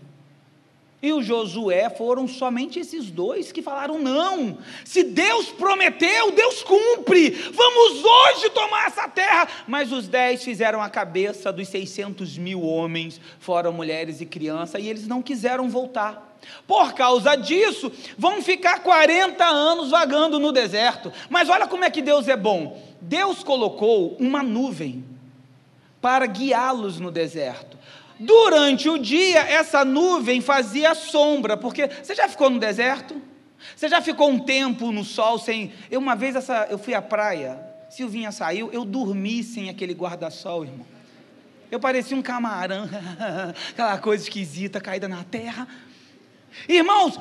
e 1.04 1.12
o 1.12 1.22
Josué 1.22 1.90
foram 1.90 2.26
somente 2.26 2.78
esses 2.78 3.10
dois 3.10 3.52
que 3.52 3.60
falaram: 3.60 3.98
não, 3.98 4.56
se 4.84 5.04
Deus 5.04 5.50
prometeu, 5.50 6.32
Deus 6.32 6.62
cumpre, 6.62 7.28
vamos 7.30 8.02
hoje 8.02 8.48
tomar 8.50 8.86
essa 8.86 9.06
terra. 9.06 9.46
Mas 9.68 9.92
os 9.92 10.08
dez 10.08 10.42
fizeram 10.42 10.80
a 10.80 10.88
cabeça 10.88 11.52
dos 11.52 11.68
600 11.68 12.38
mil 12.38 12.62
homens, 12.62 13.20
fora 13.38 13.70
mulheres 13.70 14.22
e 14.22 14.26
crianças, 14.26 14.82
e 14.82 14.88
eles 14.88 15.06
não 15.06 15.20
quiseram 15.20 15.68
voltar. 15.68 16.34
Por 16.66 16.94
causa 16.94 17.36
disso, 17.36 17.92
vão 18.16 18.40
ficar 18.40 18.80
40 18.80 19.44
anos 19.44 19.90
vagando 19.90 20.38
no 20.38 20.52
deserto. 20.52 21.12
Mas 21.28 21.50
olha 21.50 21.66
como 21.66 21.84
é 21.84 21.90
que 21.90 22.00
Deus 22.00 22.28
é 22.28 22.36
bom: 22.36 22.82
Deus 22.98 23.44
colocou 23.44 24.16
uma 24.18 24.42
nuvem 24.42 25.04
para 26.00 26.24
guiá-los 26.24 26.98
no 26.98 27.10
deserto. 27.10 27.78
Durante 28.24 28.88
o 28.88 28.98
dia, 28.98 29.40
essa 29.40 29.84
nuvem 29.84 30.40
fazia 30.40 30.94
sombra, 30.94 31.56
porque 31.56 31.88
você 32.02 32.14
já 32.14 32.28
ficou 32.28 32.48
no 32.48 32.58
deserto? 32.58 33.20
Você 33.76 33.88
já 33.88 34.00
ficou 34.00 34.30
um 34.30 34.38
tempo 34.38 34.90
no 34.90 35.04
sol 35.04 35.38
sem. 35.38 35.72
Eu, 35.90 36.00
uma 36.00 36.16
vez 36.16 36.34
essa, 36.34 36.66
eu 36.70 36.78
fui 36.78 36.94
à 36.94 37.02
praia, 37.02 37.60
Silvinha 37.90 38.32
saiu, 38.32 38.70
eu 38.72 38.84
dormi 38.84 39.42
sem 39.42 39.68
aquele 39.68 39.92
guarda-sol, 39.92 40.64
irmão. 40.64 40.86
Eu 41.70 41.78
parecia 41.78 42.16
um 42.16 42.22
camarão, 42.22 42.88
aquela 43.70 43.98
coisa 43.98 44.22
esquisita 44.22 44.80
caída 44.80 45.08
na 45.08 45.22
terra. 45.24 45.68
Irmãos, 46.68 47.18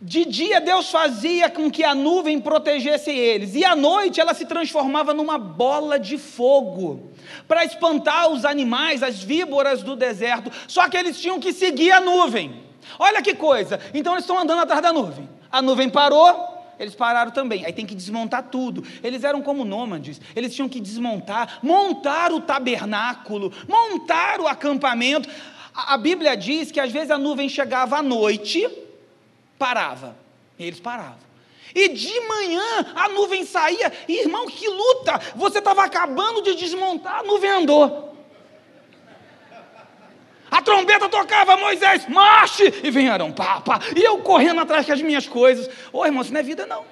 de 0.00 0.24
dia 0.24 0.60
Deus 0.60 0.90
fazia 0.90 1.50
com 1.50 1.70
que 1.70 1.82
a 1.82 1.94
nuvem 1.94 2.40
protegesse 2.40 3.10
eles, 3.10 3.54
e 3.54 3.64
à 3.64 3.74
noite 3.74 4.20
ela 4.20 4.34
se 4.34 4.46
transformava 4.46 5.12
numa 5.12 5.38
bola 5.38 5.98
de 5.98 6.16
fogo, 6.16 7.10
para 7.46 7.64
espantar 7.64 8.30
os 8.30 8.44
animais, 8.44 9.02
as 9.02 9.22
víboras 9.22 9.82
do 9.82 9.96
deserto. 9.96 10.50
Só 10.66 10.88
que 10.88 10.96
eles 10.96 11.20
tinham 11.20 11.40
que 11.40 11.52
seguir 11.52 11.90
a 11.90 12.00
nuvem. 12.00 12.62
Olha 12.98 13.20
que 13.20 13.34
coisa! 13.34 13.80
Então 13.92 14.14
eles 14.14 14.24
estão 14.24 14.38
andando 14.38 14.60
atrás 14.60 14.80
da 14.80 14.92
nuvem. 14.92 15.28
A 15.50 15.60
nuvem 15.60 15.90
parou, 15.90 16.58
eles 16.78 16.94
pararam 16.94 17.30
também. 17.30 17.64
Aí 17.64 17.72
tem 17.72 17.84
que 17.84 17.94
desmontar 17.94 18.44
tudo. 18.44 18.84
Eles 19.02 19.24
eram 19.24 19.42
como 19.42 19.64
nômades, 19.64 20.20
eles 20.34 20.54
tinham 20.54 20.68
que 20.68 20.80
desmontar, 20.80 21.58
montar 21.62 22.32
o 22.32 22.40
tabernáculo, 22.40 23.52
montar 23.66 24.40
o 24.40 24.46
acampamento. 24.46 25.28
A, 25.74 25.96
Bíblia 25.96 26.36
diz 26.36 26.70
que 26.70 26.80
às 26.80 26.90
vezes 26.90 27.10
a 27.10 27.18
nuvem 27.18 27.48
chegava 27.48 27.98
à 27.98 28.02
noite, 28.02 28.68
parava. 29.58 30.16
E 30.58 30.64
eles 30.64 30.80
paravam. 30.80 31.28
E 31.74 31.88
de 31.88 32.20
manhã 32.20 32.86
a 32.94 33.08
nuvem 33.08 33.44
saía, 33.44 33.92
irmão, 34.08 34.46
que 34.46 34.66
luta! 34.66 35.20
Você 35.36 35.58
estava 35.58 35.84
acabando 35.84 36.42
de 36.42 36.54
desmontar, 36.54 37.20
a 37.20 37.22
nuvem 37.22 37.50
andou. 37.50 38.16
A 40.50 40.62
trombeta 40.62 41.08
tocava, 41.08 41.56
Moisés, 41.56 42.08
marche! 42.08 42.64
E 42.82 42.90
vem 42.90 43.08
Arão, 43.08 43.30
pá, 43.30 43.60
pá. 43.60 43.80
E 43.94 44.02
eu 44.02 44.18
correndo 44.18 44.60
atrás 44.60 44.86
com 44.86 44.92
as 44.92 45.02
minhas 45.02 45.26
coisas. 45.26 45.68
Ô 45.92 46.06
irmão, 46.06 46.22
isso 46.22 46.32
não 46.32 46.40
é 46.40 46.42
vida 46.42 46.66
não. 46.66 46.84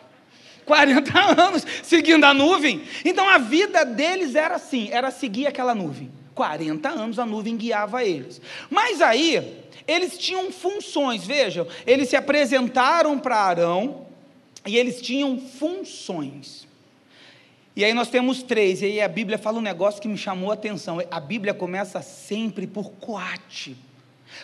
40 0.66 1.18
anos 1.40 1.64
seguindo 1.82 2.24
a 2.24 2.34
nuvem. 2.34 2.82
Então 3.04 3.26
a 3.28 3.38
vida 3.38 3.84
deles 3.84 4.34
era 4.34 4.56
assim, 4.56 4.90
era 4.92 5.10
seguir 5.10 5.46
aquela 5.46 5.74
nuvem. 5.74 6.12
40 6.36 6.88
anos 6.88 7.18
a 7.18 7.26
nuvem 7.26 7.56
guiava 7.56 8.04
eles. 8.04 8.40
Mas 8.70 9.00
aí, 9.00 9.64
eles 9.88 10.18
tinham 10.18 10.52
funções, 10.52 11.26
vejam, 11.26 11.66
eles 11.86 12.10
se 12.10 12.16
apresentaram 12.16 13.18
para 13.18 13.36
Arão 13.36 14.06
e 14.66 14.76
eles 14.76 15.00
tinham 15.00 15.38
funções. 15.38 16.68
E 17.74 17.84
aí 17.84 17.92
nós 17.92 18.08
temos 18.08 18.42
três, 18.42 18.82
e 18.82 18.86
aí 18.86 19.00
a 19.00 19.08
Bíblia 19.08 19.38
fala 19.38 19.58
um 19.58 19.62
negócio 19.62 20.00
que 20.00 20.08
me 20.08 20.16
chamou 20.16 20.50
a 20.50 20.54
atenção. 20.54 20.98
A 21.10 21.20
Bíblia 21.20 21.54
começa 21.54 22.00
sempre 22.02 22.66
por 22.66 22.90
coate. 22.92 23.76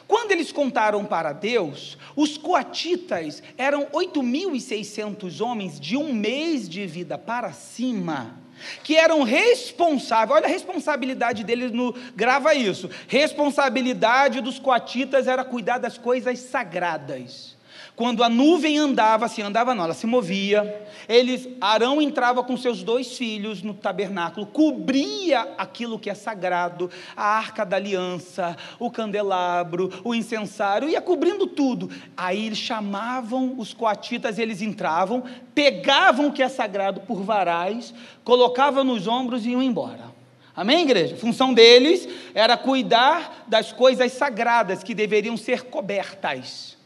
Quando 0.09 0.33
eles 0.33 0.51
contaram 0.51 1.05
para 1.05 1.33
Deus, 1.33 1.99
os 2.17 2.39
coatitas 2.39 3.43
eram 3.59 3.87
8.600 3.87 5.45
homens 5.45 5.79
de 5.79 5.97
um 5.97 6.13
mês 6.13 6.69
de 6.69 6.87
vida 6.87 7.19
para 7.19 7.53
cima, 7.53 8.42
que 8.83 8.97
eram 8.97 9.23
responsáveis, 9.23 10.37
olha 10.39 10.47
a 10.47 10.51
responsabilidade 10.51 11.45
deles, 11.45 11.71
no, 11.71 11.95
grava 12.15 12.55
isso, 12.55 12.91
responsabilidade 13.09 14.41
dos 14.41 14.59
coatitas 14.59 15.27
era 15.27 15.45
cuidar 15.45 15.79
das 15.79 15.99
coisas 15.99 16.39
sagradas. 16.39 17.57
Quando 17.95 18.25
a 18.25 18.29
nuvem 18.29 18.79
andava, 18.79 19.29
se 19.29 19.43
andava 19.43 19.75
não, 19.75 19.85
ela 19.85 19.93
se 19.93 20.07
movia. 20.07 20.89
Eles, 21.07 21.47
Arão 21.61 22.01
entrava 22.01 22.43
com 22.43 22.57
seus 22.57 22.83
dois 22.83 23.19
filhos 23.19 23.63
no 23.63 23.75
tabernáculo, 23.75 24.47
cobria 24.47 25.43
aquilo 25.59 25.99
que 25.99 26.09
é 26.09 26.15
sagrado, 26.15 26.91
a 27.15 27.23
arca 27.23 27.67
da 27.67 27.77
aliança, 27.77 28.57
o 28.79 28.91
candelabro, 28.91 29.91
o 30.03 30.15
incensário, 30.15 30.89
ia 30.89 31.03
cobrindo 31.03 31.47
tudo. 31.47 31.91
Aí 32.17 32.47
eles 32.47 32.59
chamavam 32.59 33.55
os 33.59 33.75
coatitas, 33.75 34.39
eles 34.39 34.63
entravam, 34.63 35.23
pegavam 35.55 36.29
o 36.29 36.33
que 36.33 36.43
é 36.43 36.49
sagrado 36.49 37.01
por 37.01 37.23
varais, 37.23 37.93
colocavam 38.25 38.85
nos 38.85 39.07
ombros 39.07 39.45
e 39.45 39.51
iam 39.51 39.63
embora. 39.63 40.13
Amém, 40.57 40.83
igreja? 40.83 41.15
A 41.15 41.19
função 41.19 41.53
deles 41.53 42.09
era 42.35 42.57
cuidar 42.57 43.45
das 43.47 43.71
coisas 43.71 44.13
sagradas 44.13 44.83
que 44.83 44.95
deveriam 44.95 45.37
ser 45.37 45.65
cobertas. 45.65 46.81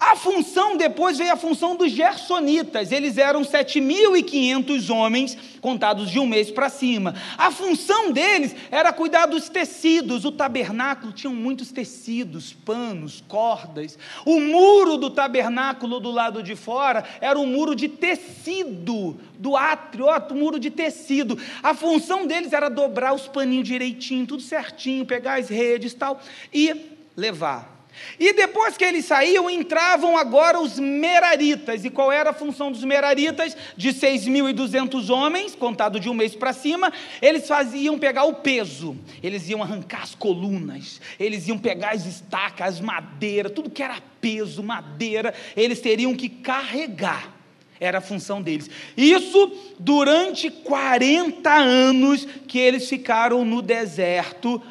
A 0.00 0.16
função, 0.16 0.78
depois 0.78 1.18
veio 1.18 1.30
a 1.30 1.36
função 1.36 1.76
dos 1.76 1.92
gersonitas, 1.92 2.90
eles 2.90 3.18
eram 3.18 3.42
7.500 3.42 4.88
homens, 4.88 5.36
contados 5.60 6.10
de 6.10 6.18
um 6.18 6.26
mês 6.26 6.50
para 6.50 6.70
cima. 6.70 7.14
A 7.36 7.50
função 7.50 8.10
deles 8.10 8.56
era 8.70 8.94
cuidar 8.94 9.26
dos 9.26 9.50
tecidos, 9.50 10.24
o 10.24 10.32
tabernáculo 10.32 11.12
tinha 11.12 11.30
muitos 11.30 11.70
tecidos, 11.70 12.50
panos, 12.50 13.22
cordas. 13.28 13.98
O 14.24 14.40
muro 14.40 14.96
do 14.96 15.10
tabernáculo 15.10 16.00
do 16.00 16.10
lado 16.10 16.42
de 16.42 16.56
fora 16.56 17.04
era 17.20 17.38
um 17.38 17.46
muro 17.46 17.76
de 17.76 17.86
tecido, 17.86 19.20
do 19.38 19.54
átrio, 19.54 20.06
ó, 20.06 20.34
muro 20.34 20.58
de 20.58 20.70
tecido. 20.70 21.38
A 21.62 21.74
função 21.74 22.26
deles 22.26 22.54
era 22.54 22.70
dobrar 22.70 23.12
os 23.12 23.28
paninhos 23.28 23.68
direitinho, 23.68 24.26
tudo 24.26 24.42
certinho, 24.42 25.04
pegar 25.04 25.38
as 25.38 25.50
redes 25.50 25.92
tal, 25.92 26.18
e 26.54 26.74
levar 27.14 27.79
e 28.18 28.32
depois 28.32 28.76
que 28.76 28.84
eles 28.84 29.04
saíam, 29.04 29.48
entravam 29.48 30.16
agora 30.16 30.60
os 30.60 30.78
meraritas. 30.78 31.84
E 31.84 31.90
qual 31.90 32.12
era 32.12 32.30
a 32.30 32.34
função 32.34 32.70
dos 32.70 32.84
meraritas? 32.84 33.56
De 33.76 33.90
6.200 33.90 35.08
homens, 35.10 35.54
contado 35.54 35.98
de 35.98 36.08
um 36.08 36.14
mês 36.14 36.34
para 36.34 36.52
cima, 36.52 36.92
eles 37.20 37.48
faziam 37.48 37.98
pegar 37.98 38.24
o 38.24 38.34
peso, 38.34 38.96
eles 39.22 39.48
iam 39.48 39.62
arrancar 39.62 40.02
as 40.02 40.14
colunas, 40.14 41.00
eles 41.18 41.48
iam 41.48 41.58
pegar 41.58 41.90
as 41.90 42.04
estacas, 42.04 42.68
as 42.68 42.80
madeiras, 42.80 43.52
tudo 43.52 43.70
que 43.70 43.82
era 43.82 43.96
peso, 44.20 44.62
madeira, 44.62 45.34
eles 45.56 45.80
teriam 45.80 46.14
que 46.14 46.28
carregar. 46.28 47.36
Era 47.82 47.96
a 47.96 48.02
função 48.02 48.42
deles. 48.42 48.68
Isso 48.94 49.52
durante 49.78 50.50
40 50.50 51.50
anos 51.50 52.28
que 52.46 52.58
eles 52.58 52.86
ficaram 52.86 53.42
no 53.42 53.62
deserto 53.62 54.62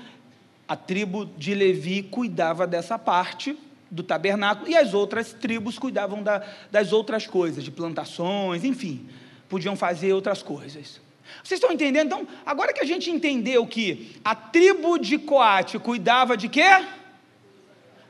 a 0.69 0.75
tribo 0.75 1.25
de 1.25 1.55
Levi 1.55 2.03
cuidava 2.03 2.67
dessa 2.67 2.99
parte 2.99 3.57
do 3.89 4.03
tabernáculo 4.03 4.69
e 4.69 4.77
as 4.77 4.93
outras 4.93 5.33
tribos 5.33 5.79
cuidavam 5.79 6.21
da, 6.21 6.45
das 6.71 6.93
outras 6.93 7.25
coisas, 7.25 7.63
de 7.63 7.71
plantações, 7.71 8.63
enfim, 8.63 9.09
podiam 9.49 9.75
fazer 9.75 10.13
outras 10.13 10.43
coisas. 10.43 11.01
Vocês 11.43 11.59
estão 11.59 11.73
entendendo? 11.73 12.05
Então, 12.05 12.27
agora 12.45 12.71
que 12.71 12.81
a 12.81 12.85
gente 12.85 13.09
entendeu 13.09 13.65
que 13.65 14.15
a 14.23 14.35
tribo 14.35 14.99
de 14.99 15.17
Coate 15.17 15.79
cuidava 15.79 16.37
de 16.37 16.47
quê? 16.47 16.85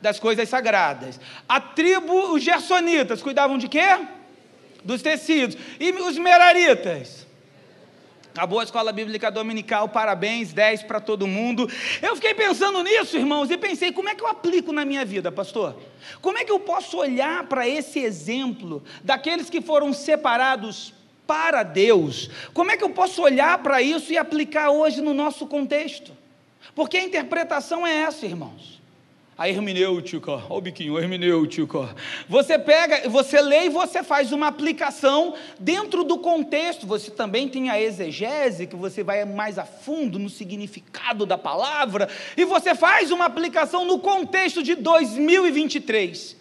Das 0.02 0.20
coisas 0.20 0.46
sagradas. 0.46 1.18
A 1.48 1.62
tribo, 1.62 2.34
os 2.34 2.42
gersonitas, 2.42 3.22
cuidavam 3.22 3.56
de 3.56 3.68
quê? 3.68 4.06
Dos 4.84 5.00
tecidos. 5.00 5.56
E 5.78 5.92
os 5.92 6.18
meraritas? 6.18 7.19
Acabou 8.34 8.60
a 8.60 8.64
escola 8.64 8.92
bíblica 8.92 9.30
dominical, 9.30 9.88
parabéns, 9.88 10.52
10 10.52 10.84
para 10.84 11.00
todo 11.00 11.26
mundo. 11.26 11.68
Eu 12.00 12.14
fiquei 12.14 12.32
pensando 12.32 12.82
nisso, 12.82 13.16
irmãos, 13.16 13.50
e 13.50 13.58
pensei: 13.58 13.92
como 13.92 14.08
é 14.08 14.14
que 14.14 14.22
eu 14.22 14.28
aplico 14.28 14.72
na 14.72 14.84
minha 14.84 15.04
vida, 15.04 15.32
pastor? 15.32 15.76
Como 16.20 16.38
é 16.38 16.44
que 16.44 16.52
eu 16.52 16.60
posso 16.60 16.98
olhar 16.98 17.44
para 17.46 17.68
esse 17.68 17.98
exemplo 17.98 18.82
daqueles 19.02 19.50
que 19.50 19.60
foram 19.60 19.92
separados 19.92 20.94
para 21.26 21.62
Deus? 21.64 22.30
Como 22.54 22.70
é 22.70 22.76
que 22.76 22.84
eu 22.84 22.90
posso 22.90 23.20
olhar 23.22 23.58
para 23.58 23.82
isso 23.82 24.12
e 24.12 24.18
aplicar 24.18 24.70
hoje 24.70 25.00
no 25.00 25.12
nosso 25.12 25.46
contexto? 25.46 26.12
Porque 26.74 26.96
a 26.96 27.04
interpretação 27.04 27.86
é 27.86 28.02
essa, 28.02 28.26
irmãos 28.26 28.79
a 29.40 29.48
hermenêutica, 29.48 30.32
olha 30.32 30.44
o 30.50 30.60
biquinho, 30.60 30.98
a 30.98 31.00
hermenêutica. 31.00 31.96
Você 32.28 32.58
pega, 32.58 33.08
você 33.08 33.40
lê 33.40 33.64
e 33.64 33.68
você 33.70 34.02
faz 34.02 34.32
uma 34.32 34.48
aplicação 34.48 35.32
dentro 35.58 36.04
do 36.04 36.18
contexto. 36.18 36.86
Você 36.86 37.10
também 37.10 37.48
tem 37.48 37.70
a 37.70 37.80
exegese, 37.80 38.66
que 38.66 38.76
você 38.76 39.02
vai 39.02 39.24
mais 39.24 39.58
a 39.58 39.64
fundo 39.64 40.18
no 40.18 40.28
significado 40.28 41.24
da 41.24 41.38
palavra, 41.38 42.06
e 42.36 42.44
você 42.44 42.74
faz 42.74 43.10
uma 43.10 43.24
aplicação 43.24 43.86
no 43.86 43.98
contexto 43.98 44.62
de 44.62 44.74
2023. 44.74 46.36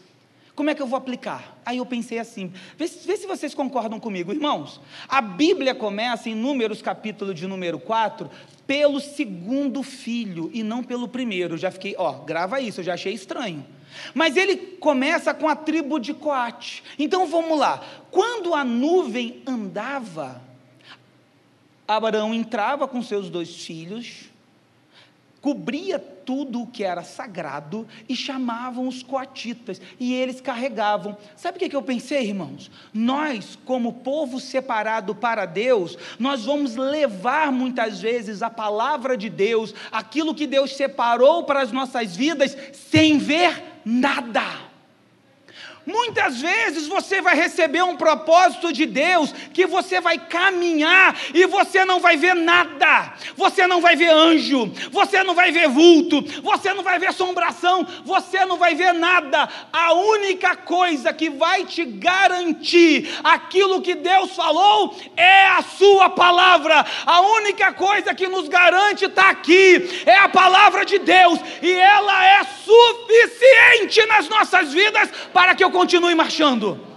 Como 0.54 0.70
é 0.70 0.76
que 0.76 0.82
eu 0.82 0.88
vou 0.88 0.98
aplicar? 0.98 1.58
Aí 1.66 1.78
eu 1.78 1.86
pensei 1.86 2.20
assim, 2.20 2.52
vê, 2.76 2.86
vê, 2.86 3.16
se 3.16 3.26
vocês 3.26 3.56
concordam 3.56 3.98
comigo, 3.98 4.34
irmãos. 4.34 4.82
A 5.08 5.22
Bíblia 5.22 5.74
começa 5.74 6.30
em 6.30 6.36
Números, 6.36 6.82
capítulo 6.82 7.34
de 7.34 7.48
número 7.48 7.80
4, 7.80 8.30
pelo 8.70 9.00
segundo 9.00 9.82
filho 9.82 10.52
e 10.54 10.62
não 10.62 10.84
pelo 10.84 11.08
primeiro. 11.08 11.58
já 11.58 11.72
fiquei, 11.72 11.96
ó, 11.98 12.20
grava 12.20 12.62
isso, 12.62 12.82
eu 12.82 12.84
já 12.84 12.94
achei 12.94 13.12
estranho. 13.12 13.66
Mas 14.14 14.38
ele 14.38 14.56
começa 14.56 15.34
com 15.34 15.50
a 15.50 15.56
tribo 15.56 15.98
de 15.98 16.14
Coate. 16.14 16.84
Então 17.00 17.26
vamos 17.26 17.58
lá. 17.58 17.84
Quando 18.12 18.54
a 18.54 18.64
nuvem 18.64 19.42
andava, 19.44 20.40
Abraão 21.88 22.32
entrava 22.32 22.88
com 22.88 23.02
seus 23.02 23.28
dois 23.28 23.66
filhos, 23.66 24.30
cobria 25.42 26.00
tudo 26.00 26.62
o 26.62 26.68
que 26.68 26.84
era 26.84 27.04
sagrado 27.04 27.88
e 28.08 28.16
chamavam 28.16 28.88
os 28.88 29.02
coatitas 29.02 29.82
e 30.00 30.14
eles 30.14 30.40
carregavam. 30.40 31.18
Sabe 31.36 31.58
o 31.58 31.70
que 31.70 31.76
eu 31.76 31.82
pensei, 31.82 32.28
irmãos? 32.28 32.70
Nós, 32.94 33.58
como 33.66 33.94
povo 33.94 34.40
separado 34.40 35.16
para 35.16 35.46
Deus, 35.46 35.98
nós 36.20 36.46
vamos 36.46 36.76
levar 36.76 37.52
muitas 37.52 38.00
vezes 38.00 38.42
a 38.44 38.50
palavra 38.50 39.18
de 39.18 39.30
Deus, 39.30 39.74
aquilo 39.92 40.36
que 40.36 40.46
Deus 40.46 40.76
separou 40.76 41.44
para 41.44 41.62
as 41.62 41.72
nossas 41.72 42.16
vidas, 42.16 42.56
sem 42.74 43.18
ver 43.18 43.82
nada. 43.84 44.69
Muitas 45.86 46.42
vezes 46.42 46.88
você 46.88 47.22
vai 47.22 47.36
receber 47.36 47.82
um 47.82 47.96
propósito 47.96 48.72
de 48.72 48.86
Deus 48.86 49.32
que 49.54 49.66
você 49.66 50.02
vai 50.02 50.18
caminhar 50.18 51.16
e 51.34 51.46
você 51.48 51.86
não 51.86 52.00
vai 52.00 52.18
ver 52.18 52.36
nada. 52.36 53.14
Você 53.36 53.66
não 53.66 53.82
vai 53.82 53.96
ver 53.96 54.10
anjo, 54.10 54.72
você 54.92 55.24
não 55.24 55.34
vai 55.34 55.52
ver 55.52 55.70
vulto, 55.70 56.22
você 56.42 56.74
não 56.74 56.84
vai 56.84 57.00
ver 57.00 57.08
assombração, 57.08 57.88
você 58.04 58.46
não 58.46 58.58
vai 58.58 58.76
ver 58.76 58.94
nada. 58.94 59.50
A 59.72 59.94
única 59.94 60.56
coisa 60.56 61.14
que 61.14 61.30
vai 61.30 61.66
te 61.66 61.86
garantir 61.86 63.10
aquilo 63.24 63.82
que 63.82 63.96
Deus 63.96 64.36
falou 64.36 64.96
é 65.16 65.48
a 65.48 65.62
sua 65.62 66.10
palavra. 66.10 66.86
A 67.06 67.22
única 67.22 67.74
coisa 67.74 68.14
que 68.14 68.28
nos 68.28 68.48
garante 68.48 69.06
está 69.06 69.30
aqui 69.30 70.04
é 70.06 70.18
a 70.18 70.30
palavra 70.30 70.86
de 70.86 71.00
Deus 71.00 71.40
e 71.62 71.72
ela 71.72 72.26
é 72.26 72.44
suficiente 72.44 74.06
nas 74.06 74.28
nossas 74.28 74.74
vidas 74.74 75.10
para 75.34 75.56
que 75.56 75.69
eu 75.70 75.72
continue 75.72 76.16
marchando. 76.16 76.89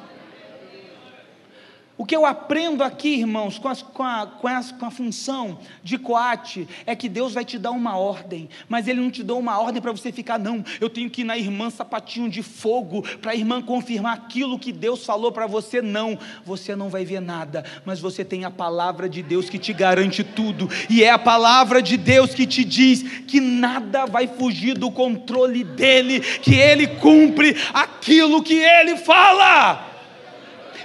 O 2.02 2.04
que 2.04 2.16
eu 2.16 2.26
aprendo 2.26 2.82
aqui, 2.82 3.20
irmãos, 3.20 3.58
com, 3.58 3.68
as, 3.68 3.80
com, 3.80 4.02
a, 4.02 4.26
com, 4.26 4.48
as, 4.48 4.72
com, 4.72 4.84
a, 4.84 4.90
função 4.90 5.60
de 5.84 5.96
coate, 5.96 6.66
é 6.84 6.96
que 6.96 7.08
Deus 7.08 7.32
vai 7.32 7.44
te 7.44 7.56
dar 7.56 7.70
uma 7.70 7.96
ordem, 7.96 8.48
mas 8.68 8.88
Ele 8.88 9.00
não 9.00 9.08
te 9.08 9.22
dá 9.22 9.34
uma 9.34 9.60
ordem 9.60 9.80
para 9.80 9.92
você 9.92 10.10
ficar, 10.10 10.36
não. 10.36 10.64
Eu 10.80 10.90
tenho 10.90 11.08
que 11.08 11.20
ir 11.20 11.24
na 11.24 11.38
irmã 11.38 11.70
sapatinho 11.70 12.28
de 12.28 12.42
fogo, 12.42 13.02
para 13.18 13.30
a 13.30 13.36
irmã 13.36 13.62
confirmar 13.62 14.14
aquilo 14.14 14.58
que 14.58 14.72
Deus 14.72 15.06
falou 15.06 15.30
para 15.30 15.46
você, 15.46 15.80
não. 15.80 16.18
Você 16.44 16.74
não 16.74 16.88
vai 16.88 17.04
ver 17.04 17.20
nada, 17.20 17.64
mas 17.84 18.00
você 18.00 18.24
tem 18.24 18.44
a 18.44 18.50
palavra 18.50 19.08
de 19.08 19.22
Deus 19.22 19.48
que 19.48 19.56
te 19.56 19.72
garante 19.72 20.24
tudo, 20.24 20.68
e 20.90 21.04
é 21.04 21.10
a 21.10 21.18
palavra 21.20 21.80
de 21.80 21.96
Deus 21.96 22.34
que 22.34 22.48
te 22.48 22.64
diz 22.64 23.04
que 23.28 23.38
nada 23.38 24.06
vai 24.06 24.26
fugir 24.26 24.76
do 24.76 24.90
controle 24.90 25.62
dEle, 25.62 26.18
que 26.18 26.56
Ele 26.56 26.88
cumpre 26.88 27.56
aquilo 27.72 28.42
que 28.42 28.58
Ele 28.58 28.96
fala. 28.96 29.91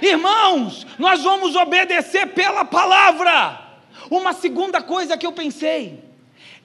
Irmãos, 0.00 0.86
nós 0.98 1.22
vamos 1.22 1.56
obedecer 1.56 2.28
pela 2.28 2.64
palavra. 2.64 3.66
Uma 4.10 4.32
segunda 4.32 4.80
coisa 4.80 5.16
que 5.16 5.26
eu 5.26 5.32
pensei, 5.32 6.02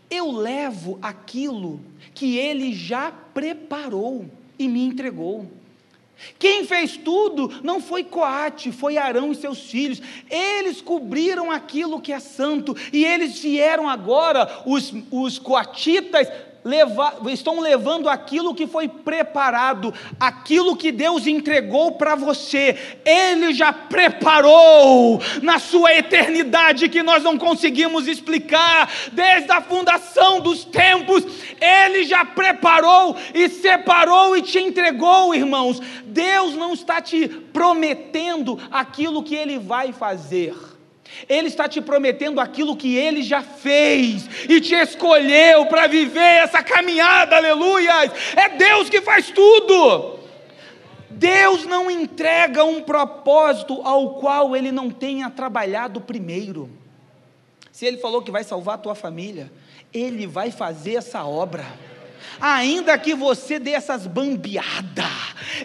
eu 0.10 0.32
levo 0.32 1.00
aquilo 1.02 1.82
que 2.13 2.38
ele 2.38 2.74
já 2.74 3.12
preparou 3.34 4.26
e 4.58 4.67
me 4.67 4.86
entregou. 4.86 5.50
Quem 6.39 6.65
fez 6.65 6.96
tudo 6.96 7.52
não 7.63 7.82
foi 7.82 8.04
Coate, 8.04 8.72
foi 8.72 8.98
Arão 8.98 9.32
e 9.32 9.36
seus 9.36 9.60
filhos. 9.69 10.02
Eles 10.30 10.82
cobriram 10.82 11.52
aquilo 11.52 12.00
que 12.00 12.13
é 12.13 12.19
santo, 12.19 12.76
e 12.93 13.04
eles 13.04 13.39
vieram 13.39 13.89
agora, 13.89 14.62
os, 14.65 14.93
os 15.12 15.39
coatitas, 15.39 16.28
leva, 16.63 17.15
estão 17.28 17.60
levando 17.60 18.08
aquilo 18.08 18.56
que 18.56 18.65
foi 18.65 18.88
preparado, 18.88 19.93
aquilo 20.19 20.76
que 20.76 20.91
Deus 20.91 21.28
entregou 21.28 21.93
para 21.93 22.15
você, 22.15 22.78
Ele 23.06 23.54
já 23.54 23.73
preparou 23.73 25.21
na 25.41 25.60
sua 25.60 25.93
eternidade 25.93 26.89
que 26.89 27.04
nós 27.04 27.23
não 27.23 27.38
conseguimos 27.38 28.08
explicar, 28.08 28.89
desde 29.12 29.52
a 29.52 29.62
fundação 29.62 30.39
dos 30.39 30.63
tempos, 30.63 31.26
Ele 31.60 32.04
já 32.04 32.23
preparou 32.26 33.15
e 33.34 33.49
separou 33.49 34.38
e 34.38 34.41
te 34.41 34.60
entregou, 34.60 35.36
irmãos. 35.36 35.82
Deus 36.06 36.56
não 36.56 36.73
está 36.73 37.02
te 37.02 37.28
prometendo 37.28 38.60
aquilo 38.71 39.23
que 39.23 39.36
Ele 39.36 39.58
vai 39.58 39.91
fazer. 39.91 40.72
Ele 41.28 41.47
está 41.47 41.67
te 41.67 41.82
prometendo 41.82 42.39
aquilo 42.39 42.76
que 42.76 42.95
ele 42.95 43.23
já 43.23 43.41
fez 43.41 44.30
e 44.49 44.60
te 44.60 44.76
escolheu 44.76 45.65
para 45.67 45.88
viver 45.88 46.19
essa 46.19 46.62
caminhada, 46.62 47.36
aleluia. 47.36 48.12
É 48.36 48.49
Deus 48.49 48.89
que 48.89 49.02
faz 49.02 49.32
tudo. 49.32 50.19
Deus 51.10 51.65
não 51.65 51.89
entrega 51.89 52.63
um 52.63 52.82
propósito 52.82 53.82
ao 53.84 54.15
qual 54.15 54.56
ele 54.56 54.71
não 54.71 54.89
tenha 54.89 55.30
trabalhado 55.30 56.02
primeiro. 56.02 56.69
Se 57.71 57.86
ele 57.86 57.97
falou 57.97 58.21
que 58.21 58.32
vai 58.32 58.43
salvar 58.43 58.76
a 58.76 58.80
tua 58.80 58.95
família, 58.95 59.52
ele 59.93 60.28
vai 60.28 60.52
fazer 60.52 60.95
essa 60.95 61.23
obra 61.23 61.65
ainda 62.39 62.97
que 62.97 63.13
você 63.13 63.60
dê 63.60 63.71
essas 63.71 64.08
bambeadas, 64.08 65.06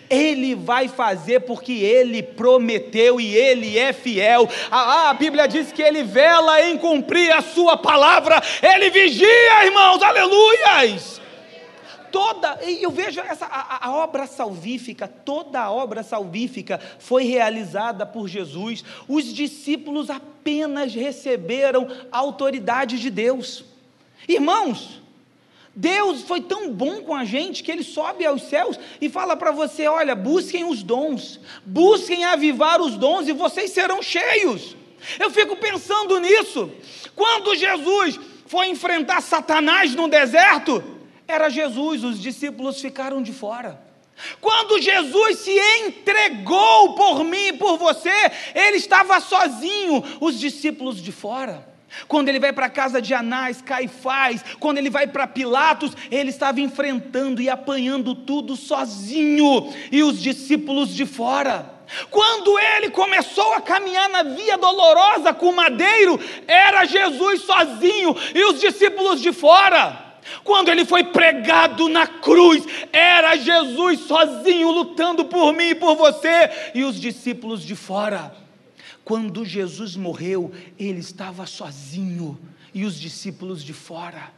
Ele 0.09 0.55
vai 0.55 0.89
fazer 0.89 1.41
porque 1.41 1.73
Ele 1.73 2.23
prometeu 2.23 3.21
e 3.21 3.35
Ele 3.35 3.79
é 3.79 3.93
fiel. 3.93 4.49
A, 4.71 5.11
a 5.11 5.15
Bíblia 5.15 5.47
diz 5.47 5.73
que 5.73 5.83
Ele 5.83 6.03
vela 6.03 6.63
em 6.63 6.77
cumprir 6.77 7.33
a 7.33 7.41
Sua 7.41 7.77
palavra, 7.77 8.43
Ele 8.63 8.91
vigia, 8.91 9.65
irmãos, 9.65 10.03
aleluias 10.03 11.19
toda, 12.11 12.59
eu 12.63 12.91
vejo 12.91 13.21
essa 13.21 13.47
a, 13.47 13.89
a, 13.89 13.93
obra 13.93 14.27
salvífica, 14.27 15.07
toda 15.07 15.61
a 15.61 15.71
obra 15.71 16.03
salvífica 16.03 16.81
foi 16.99 17.25
realizada 17.25 18.05
por 18.07 18.29
Jesus. 18.29 18.85
Os 19.07 19.33
discípulos 19.33 20.11
apenas 20.11 20.95
receberam 20.95 21.89
a 22.11 22.19
autoridade 22.19 22.99
de 22.99 23.11
Deus. 23.11 23.65
Irmãos, 24.27 25.01
Deus 25.81 26.23
foi 26.23 26.41
tão 26.41 26.73
bom 26.73 27.03
com 27.03 27.15
a 27.15 27.25
gente 27.25 27.63
que 27.63 27.71
ele 27.71 27.85
sobe 27.85 28.27
aos 28.27 28.43
céus 28.43 28.77
e 29.01 29.09
fala 29.09 29.37
para 29.37 29.53
você: 29.53 29.87
olha, 29.87 30.13
busquem 30.13 30.65
os 30.65 30.83
dons, 30.83 31.39
busquem 31.65 32.25
avivar 32.25 32.81
os 32.81 32.97
dons 32.97 33.29
e 33.29 33.33
vocês 33.33 33.71
serão 33.71 34.03
cheios. 34.03 34.77
Eu 35.21 35.31
fico 35.31 35.55
pensando 35.55 36.19
nisso. 36.19 36.69
Quando 37.15 37.55
Jesus 37.55 38.19
foi 38.47 38.67
enfrentar 38.67 39.21
Satanás 39.23 39.95
no 39.95 40.09
deserto, 40.09 40.83
era 41.29 41.49
Jesus, 41.49 42.03
os 42.03 42.21
discípulos 42.21 42.81
ficaram 42.81 43.23
de 43.23 43.33
fora. 43.33 43.81
Quando 44.41 44.83
Jesus 44.83 45.39
se 45.39 45.57
entregou 45.87 46.95
por 46.97 47.23
mim 47.23 47.51
e 47.51 47.53
por 47.53 47.79
você, 47.79 48.33
ele 48.53 48.79
estava 48.79 49.21
sozinho, 49.21 50.03
os 50.21 50.41
discípulos 50.41 51.01
de 51.01 51.13
fora. 51.13 51.78
Quando 52.07 52.29
ele 52.29 52.39
vai 52.39 52.53
para 52.53 52.67
a 52.67 52.71
casa 52.71 53.01
de 53.01 53.15
Anás, 53.15 53.63
Caifás, 53.63 54.45
quando 54.61 54.79
ele 54.79 54.91
vai 54.91 55.07
para 55.07 55.27
Pilatos, 55.27 55.97
ele 56.11 56.31
estava 56.31 56.61
enfrentando 56.61 57.41
e 57.41 57.49
apanhando 57.49 58.15
tudo 58.15 58.57
sozinho 58.57 59.73
e 59.91 60.03
os 60.03 60.21
discípulos 60.21 60.95
de 60.95 61.07
fora. 61.07 61.79
Quando 62.11 62.59
ele 62.59 62.91
começou 62.91 63.55
a 63.55 63.61
caminhar 63.61 64.09
na 64.11 64.23
via 64.23 64.59
dolorosa 64.59 65.33
com 65.33 65.49
o 65.49 65.57
madeiro, 65.57 66.21
era 66.47 66.85
Jesus 66.85 67.43
sozinho 67.43 68.15
e 68.35 68.45
os 68.45 68.61
discípulos 68.61 69.21
de 69.21 69.33
fora. 69.33 70.07
Quando 70.45 70.69
ele 70.69 70.85
foi 70.85 71.05
pregado 71.05 71.89
na 71.89 72.07
cruz, 72.07 72.65
era 72.93 73.37
Jesus 73.37 74.01
sozinho 74.01 74.71
lutando 74.71 75.25
por 75.25 75.55
mim 75.55 75.71
e 75.71 75.75
por 75.75 75.97
você 75.97 76.51
e 76.75 76.85
os 76.85 77.01
discípulos 77.01 77.63
de 77.63 77.75
fora. 77.75 78.48
Quando 79.09 79.43
Jesus 79.43 79.97
morreu, 79.97 80.53
ele 80.79 80.99
estava 80.99 81.47
sozinho 81.47 82.39
e 82.75 82.85
os 82.85 83.01
discípulos 83.01 83.65
de 83.65 83.73
fora. 83.73 84.31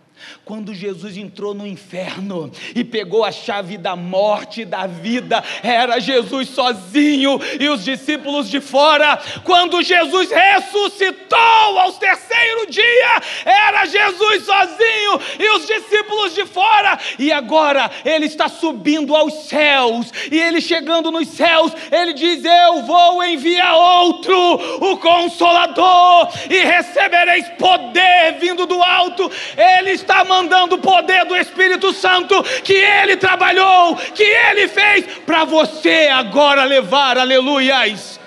Quando 0.44 0.74
Jesus 0.74 1.16
entrou 1.16 1.54
no 1.54 1.66
inferno 1.66 2.50
e 2.74 2.84
pegou 2.84 3.24
a 3.24 3.32
chave 3.32 3.76
da 3.76 3.94
morte 3.94 4.62
e 4.62 4.64
da 4.64 4.86
vida, 4.86 5.42
era 5.62 6.00
Jesus 6.00 6.48
sozinho 6.48 7.40
e 7.58 7.68
os 7.68 7.84
discípulos 7.84 8.48
de 8.48 8.60
fora. 8.60 9.18
Quando 9.44 9.82
Jesus 9.82 10.30
ressuscitou 10.30 11.78
aos 11.78 11.98
terceiro 11.98 12.70
dia, 12.70 13.22
era 13.44 13.86
Jesus 13.86 14.44
sozinho 14.44 15.20
e 15.38 15.56
os 15.56 15.66
discípulos 15.66 16.34
de 16.34 16.46
fora. 16.46 16.98
E 17.18 17.32
agora 17.32 17.90
ele 18.04 18.26
está 18.26 18.48
subindo 18.48 19.14
aos 19.14 19.48
céus 19.48 20.12
e 20.30 20.38
ele 20.38 20.60
chegando 20.60 21.10
nos 21.10 21.28
céus, 21.28 21.72
ele 21.90 22.12
diz: 22.12 22.44
Eu 22.44 22.82
vou 22.82 23.22
enviar 23.22 23.74
outro, 23.74 24.34
o 24.80 24.96
Consolador, 24.98 26.28
e 26.48 26.58
recebereis 26.58 27.48
poder 27.50 28.36
vindo 28.38 28.66
do 28.66 28.82
alto. 28.82 29.30
Ele 29.56 29.90
está 29.90 30.09
está 30.10 30.24
mandando 30.24 30.74
o 30.74 30.80
poder 30.80 31.24
do 31.24 31.36
Espírito 31.36 31.92
Santo 31.92 32.42
que 32.64 32.72
ele 32.72 33.16
trabalhou, 33.16 33.94
que 33.94 34.24
ele 34.24 34.66
fez, 34.66 35.06
para 35.24 35.44
você 35.44 36.08
agora 36.12 36.64
levar, 36.64 37.16
aleluias. 37.16 38.18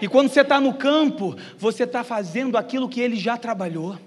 E 0.00 0.08
quando 0.08 0.30
você 0.30 0.40
está 0.40 0.58
no 0.58 0.72
campo, 0.72 1.36
você 1.58 1.84
está 1.84 2.02
fazendo 2.02 2.56
aquilo 2.56 2.88
que 2.88 3.00
ele 3.00 3.16
já 3.16 3.36
trabalhou. 3.36 3.98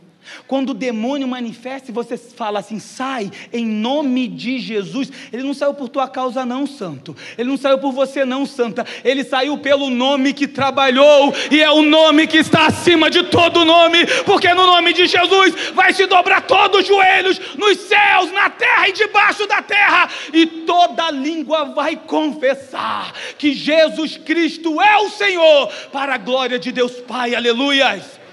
Quando 0.48 0.72
o 0.72 0.74
demônio 0.74 1.28
manifesta 1.28 1.92
e 1.92 1.94
você 1.94 2.18
fala 2.18 2.60
assim, 2.60 2.80
sai 2.80 3.32
em 3.52 3.66
nome 3.66 4.28
de 4.28 4.60
Jesus, 4.60 5.12
ele 5.32 5.44
não 5.44 5.54
saiu 5.54 5.74
por 5.74 5.90
tua 5.90 6.08
causa, 6.08 6.46
não, 6.46 6.66
santo. 6.66 7.16
Ele 7.38 7.50
não 7.50 7.58
saiu 7.58 7.80
por 7.80 7.92
você, 7.92 8.26
não, 8.26 8.46
santa. 8.46 8.86
Ele 9.04 9.24
saiu 9.24 9.58
pelo 9.58 9.90
nome 9.90 10.34
que 10.34 10.48
trabalhou, 10.48 11.34
e 11.52 11.62
é 11.62 11.70
o 11.70 11.82
nome 11.82 12.28
que 12.28 12.38
está 12.38 12.68
acima 12.68 13.10
de 13.10 13.24
todo 13.24 13.66
nome, 13.66 14.06
porque 14.26 14.54
no 14.54 14.66
nome 14.66 14.94
de 14.94 15.08
Jesus 15.08 15.54
vai 15.74 15.94
se 15.94 16.06
dobrar 16.06 16.42
todos 16.42 16.82
os 16.82 16.88
joelhos, 16.88 17.40
nos 17.56 17.78
céus, 17.80 18.32
na 18.32 18.50
terra 18.50 18.90
e 18.90 18.94
debaixo 18.94 19.48
da 19.48 19.62
terra, 19.62 20.10
e 20.34 20.46
toda 20.46 21.12
língua 21.12 21.66
vai 21.66 21.96
confessar 21.96 23.13
que 23.38 23.54
Jesus 23.54 24.18
Cristo 24.18 24.82
é 24.82 24.98
o 24.98 25.10
Senhor, 25.10 25.68
para 25.92 26.16
a 26.16 26.18
glória 26.18 26.60
de 26.60 26.72
Deus 26.72 26.94
Pai, 26.94 27.36
aleluias. 27.36 28.27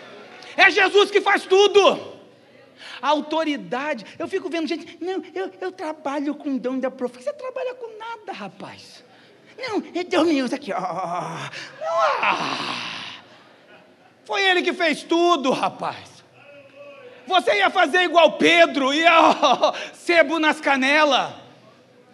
É 0.57 0.71
Jesus 0.71 1.11
que 1.11 1.21
faz 1.21 1.45
tudo. 1.45 2.15
A 3.01 3.09
autoridade, 3.09 4.05
eu 4.19 4.27
fico 4.27 4.49
vendo 4.49 4.67
gente, 4.67 4.99
não, 5.01 5.23
eu, 5.35 5.51
eu 5.61 5.73
trabalho 5.73 6.35
com 6.35 6.57
dom 6.57 6.79
da 6.79 6.91
profecia. 6.91 7.33
Você 7.33 7.39
trabalha 7.39 7.75
com 7.75 7.99
nada, 7.99 8.33
rapaz. 8.33 9.05
Não, 9.59 9.83
é 9.95 10.03
Deus 10.03 10.27
me 10.27 10.43
usa 10.43 10.57
aqui. 10.57 10.73
Ah, 10.73 11.51
ah. 12.21 12.81
Foi 14.25 14.43
ele 14.43 14.63
que 14.63 14.73
fez 14.73 15.03
tudo, 15.03 15.51
rapaz. 15.51 16.25
Você 17.27 17.57
ia 17.57 17.71
fazer 17.71 18.03
igual 18.03 18.33
Pedro, 18.33 18.93
ia 18.93 19.13
oh, 19.31 19.95
sebo 19.95 20.39
nas 20.39 20.61
canelas. 20.61 21.33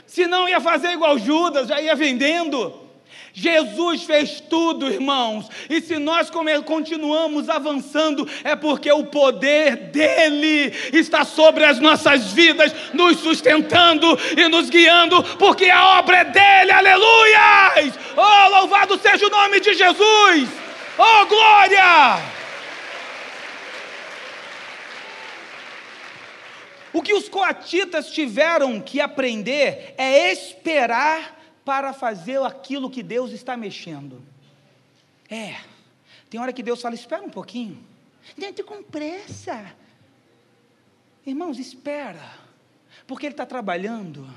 Se 0.06 0.26
não, 0.26 0.48
ia 0.48 0.60
fazer 0.60 0.90
igual 0.90 1.18
Judas, 1.18 1.68
já 1.68 1.80
ia 1.80 1.94
vendendo. 1.94 2.89
Jesus 3.32 4.02
fez 4.02 4.40
tudo, 4.40 4.90
irmãos, 4.90 5.48
e 5.68 5.80
se 5.80 5.98
nós 5.98 6.30
continuamos 6.64 7.48
avançando, 7.48 8.28
é 8.42 8.56
porque 8.56 8.90
o 8.90 9.04
poder 9.04 9.76
dele 9.76 10.72
está 10.92 11.24
sobre 11.24 11.64
as 11.64 11.78
nossas 11.78 12.32
vidas, 12.32 12.74
nos 12.92 13.18
sustentando 13.18 14.18
e 14.36 14.48
nos 14.48 14.68
guiando, 14.68 15.22
porque 15.38 15.70
a 15.70 15.98
obra 15.98 16.18
é 16.18 16.24
dele, 16.24 16.72
aleluias! 16.72 17.98
Oh, 18.16 18.48
louvado 18.58 18.98
seja 18.98 19.26
o 19.26 19.30
nome 19.30 19.60
de 19.60 19.74
Jesus! 19.74 20.48
Oh, 20.98 21.26
glória! 21.26 22.40
O 26.92 27.00
que 27.00 27.14
os 27.14 27.28
coatitas 27.28 28.10
tiveram 28.10 28.80
que 28.80 29.00
aprender 29.00 29.94
é 29.96 30.32
esperar 30.32 31.39
para 31.70 31.92
fazer 31.92 32.42
aquilo 32.42 32.90
que 32.90 33.00
Deus 33.00 33.30
está 33.30 33.56
mexendo. 33.56 34.20
É, 35.30 35.54
tem 36.28 36.40
hora 36.40 36.52
que 36.52 36.64
Deus 36.64 36.82
fala: 36.82 36.96
espera 36.96 37.22
um 37.22 37.30
pouquinho, 37.30 37.78
dentro 38.36 38.64
com 38.64 38.82
pressa. 38.82 39.72
Irmãos, 41.24 41.60
espera, 41.60 42.28
porque 43.06 43.26
Ele 43.26 43.34
está 43.34 43.46
trabalhando. 43.46 44.28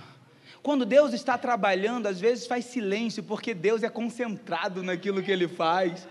Quando 0.62 0.86
Deus 0.86 1.12
está 1.12 1.36
trabalhando, 1.36 2.06
às 2.06 2.20
vezes 2.20 2.46
faz 2.46 2.66
silêncio, 2.66 3.24
porque 3.24 3.56
Deus 3.56 3.82
é 3.82 3.90
concentrado 3.90 4.84
naquilo 4.84 5.24
que 5.24 5.32
Ele 5.32 5.48
faz. 5.48 6.08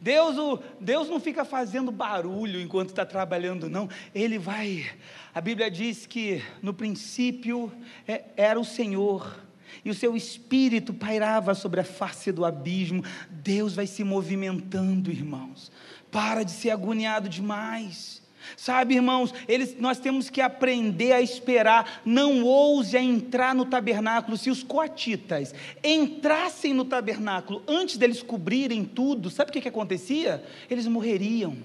Deus, 0.00 0.60
Deus 0.80 1.08
não 1.08 1.20
fica 1.20 1.44
fazendo 1.44 1.92
barulho 1.92 2.60
enquanto 2.60 2.88
está 2.88 3.06
trabalhando, 3.06 3.70
não. 3.70 3.88
Ele 4.12 4.40
vai. 4.40 4.90
A 5.32 5.40
Bíblia 5.40 5.70
diz 5.70 6.04
que 6.04 6.42
no 6.60 6.74
princípio 6.74 7.72
é, 8.08 8.24
era 8.36 8.58
o 8.58 8.64
Senhor 8.64 9.48
e 9.84 9.90
o 9.90 9.94
seu 9.94 10.16
espírito 10.16 10.92
pairava 10.92 11.54
sobre 11.54 11.80
a 11.80 11.84
face 11.84 12.32
do 12.32 12.44
abismo. 12.44 13.04
Deus 13.30 13.74
vai 13.74 13.86
se 13.86 14.04
movimentando, 14.04 15.10
irmãos. 15.10 15.70
Para 16.10 16.42
de 16.42 16.50
ser 16.50 16.70
agoniado 16.70 17.28
demais. 17.28 18.20
Sabe, 18.56 18.94
irmãos, 18.94 19.32
eles, 19.46 19.76
nós 19.78 19.98
temos 19.98 20.30
que 20.30 20.40
aprender 20.40 21.12
a 21.12 21.20
esperar. 21.20 22.00
Não 22.04 22.42
ouse 22.42 22.96
a 22.96 23.02
entrar 23.02 23.54
no 23.54 23.64
tabernáculo. 23.64 24.36
Se 24.36 24.50
os 24.50 24.62
coatitas 24.62 25.54
entrassem 25.84 26.74
no 26.74 26.84
tabernáculo 26.84 27.62
antes 27.66 27.96
deles 27.96 28.22
cobrirem 28.22 28.84
tudo, 28.84 29.30
sabe 29.30 29.50
o 29.50 29.52
que, 29.52 29.60
que 29.60 29.68
acontecia? 29.68 30.42
Eles 30.68 30.86
morreriam. 30.86 31.56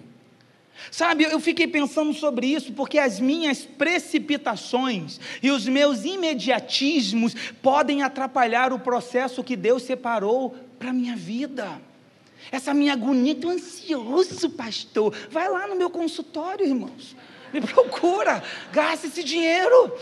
Sabe, 0.92 1.24
eu 1.24 1.40
fiquei 1.40 1.68
pensando 1.68 2.14
sobre 2.14 2.48
isso 2.48 2.74
porque 2.74 3.00
as 3.00 3.20
minhas 3.20 3.66
precipitações 3.66 5.20
e 5.42 5.50
os 5.50 5.68
meus 5.68 6.04
imediatismos 6.04 7.34
podem 7.62 8.04
atrapalhar 8.04 8.74
o 8.74 8.80
processo 8.80 9.44
que 9.44 9.56
Deus 9.56 9.84
separou 9.84 10.56
para 10.78 10.90
a 10.90 10.94
minha 10.94 11.16
vida. 11.16 11.82
Essa 12.52 12.74
minha 12.74 12.94
agonia, 12.94 13.34
estou 13.34 13.52
ansioso, 13.52 14.50
pastor. 14.52 15.16
Vai 15.32 15.50
lá 15.50 15.68
no 15.68 15.76
meu 15.76 15.90
consultório, 15.90 16.66
irmãos. 16.66 17.16
Me 17.52 17.62
procura, 17.62 18.44
gasta 18.72 19.08
esse 19.08 19.24
dinheiro. 19.24 19.94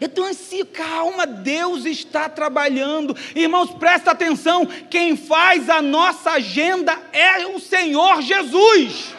Estou 0.00 0.24
ansioso, 0.24 0.66
calma, 0.66 1.26
Deus 1.26 1.84
está 1.84 2.28
trabalhando. 2.28 3.16
Irmãos, 3.34 3.70
presta 3.70 4.12
atenção: 4.12 4.66
quem 4.90 5.16
faz 5.16 5.68
a 5.68 5.82
nossa 5.82 6.32
agenda 6.32 6.96
é 7.12 7.46
o 7.46 7.58
Senhor 7.58 8.22
Jesus. 8.22 9.14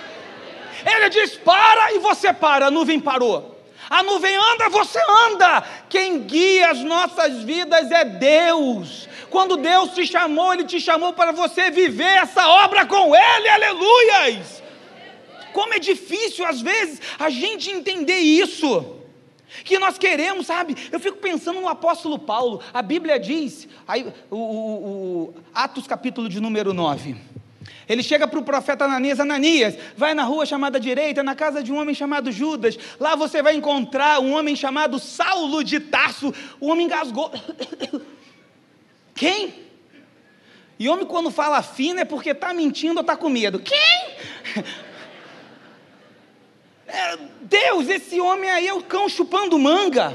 Ele 0.85 1.09
diz: 1.09 1.35
para 1.35 1.93
e 1.93 1.99
você 1.99 2.31
para, 2.31 2.67
a 2.67 2.71
nuvem 2.71 2.99
parou. 2.99 3.57
A 3.89 4.03
nuvem 4.03 4.35
anda, 4.35 4.69
você 4.69 4.99
anda. 5.25 5.63
Quem 5.89 6.19
guia 6.19 6.69
as 6.69 6.79
nossas 6.79 7.41
vidas 7.43 7.91
é 7.91 8.05
Deus. 8.05 9.09
Quando 9.29 9.57
Deus 9.57 9.91
te 9.91 10.05
chamou, 10.05 10.53
Ele 10.53 10.63
te 10.63 10.79
chamou 10.79 11.13
para 11.13 11.31
você 11.31 11.71
viver 11.71 12.17
essa 12.17 12.47
obra 12.47 12.85
com 12.85 13.15
Ele, 13.15 13.49
aleluias. 13.49 14.61
Como 15.53 15.73
é 15.73 15.79
difícil 15.79 16.45
às 16.45 16.61
vezes 16.61 17.01
a 17.17 17.29
gente 17.29 17.71
entender 17.71 18.19
isso 18.19 18.98
que 19.63 19.79
nós 19.79 19.97
queremos, 19.97 20.47
sabe? 20.47 20.75
Eu 20.91 20.99
fico 20.99 21.17
pensando 21.17 21.59
no 21.62 21.67
apóstolo 21.67 22.19
Paulo, 22.19 22.62
a 22.73 22.81
Bíblia 22.81 23.19
diz, 23.19 23.67
aí, 23.88 24.12
o, 24.29 24.35
o, 24.35 25.29
o 25.29 25.33
Atos 25.53 25.88
capítulo 25.88 26.29
de 26.29 26.39
número 26.39 26.73
9. 26.73 27.15
Ele 27.88 28.03
chega 28.03 28.27
para 28.27 28.39
o 28.39 28.43
profeta 28.43 28.85
Ananias: 28.85 29.19
Ananias, 29.19 29.75
vai 29.97 30.13
na 30.13 30.23
rua 30.23 30.45
chamada 30.45 30.79
direita, 30.79 31.23
na 31.23 31.33
casa 31.33 31.63
de 31.63 31.73
um 31.73 31.77
homem 31.79 31.95
chamado 31.95 32.31
Judas. 32.31 32.77
Lá 32.99 33.15
você 33.15 33.41
vai 33.41 33.55
encontrar 33.55 34.19
um 34.19 34.33
homem 34.33 34.55
chamado 34.55 34.99
Saulo 34.99 35.63
de 35.63 35.79
Tarso. 35.79 36.33
O 36.59 36.67
homem 36.67 36.85
engasgou. 36.85 37.31
Quem? 39.15 39.67
E 40.77 40.88
homem, 40.88 41.05
quando 41.05 41.31
fala 41.31 41.62
fino, 41.62 41.99
é 41.99 42.05
porque 42.05 42.29
está 42.29 42.53
mentindo 42.53 42.97
ou 42.97 43.01
está 43.01 43.17
com 43.17 43.27
medo. 43.27 43.59
Quem? 43.59 44.63
É, 46.89 47.17
Deus, 47.41 47.88
esse 47.88 48.19
homem 48.19 48.49
aí 48.49 48.67
é 48.67 48.73
o 48.73 48.82
cão 48.82 49.08
chupando 49.08 49.58
manga. 49.60 50.13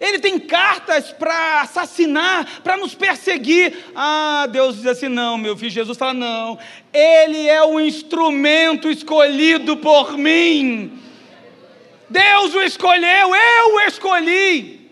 Ele 0.00 0.18
tem 0.18 0.38
cartas 0.38 1.12
para 1.12 1.60
assassinar, 1.60 2.62
para 2.62 2.76
nos 2.76 2.94
perseguir. 2.94 3.76
Ah, 3.94 4.48
Deus 4.50 4.76
diz 4.76 4.86
assim: 4.86 5.08
não, 5.08 5.36
meu 5.36 5.56
filho. 5.56 5.70
Jesus 5.70 5.96
fala: 5.96 6.14
não, 6.14 6.58
ele 6.92 7.46
é 7.46 7.62
o 7.62 7.78
instrumento 7.78 8.90
escolhido 8.90 9.76
por 9.76 10.16
mim. 10.16 10.98
Deus 12.08 12.54
o 12.54 12.62
escolheu, 12.62 13.34
eu 13.34 13.74
o 13.74 13.80
escolhi. 13.82 14.90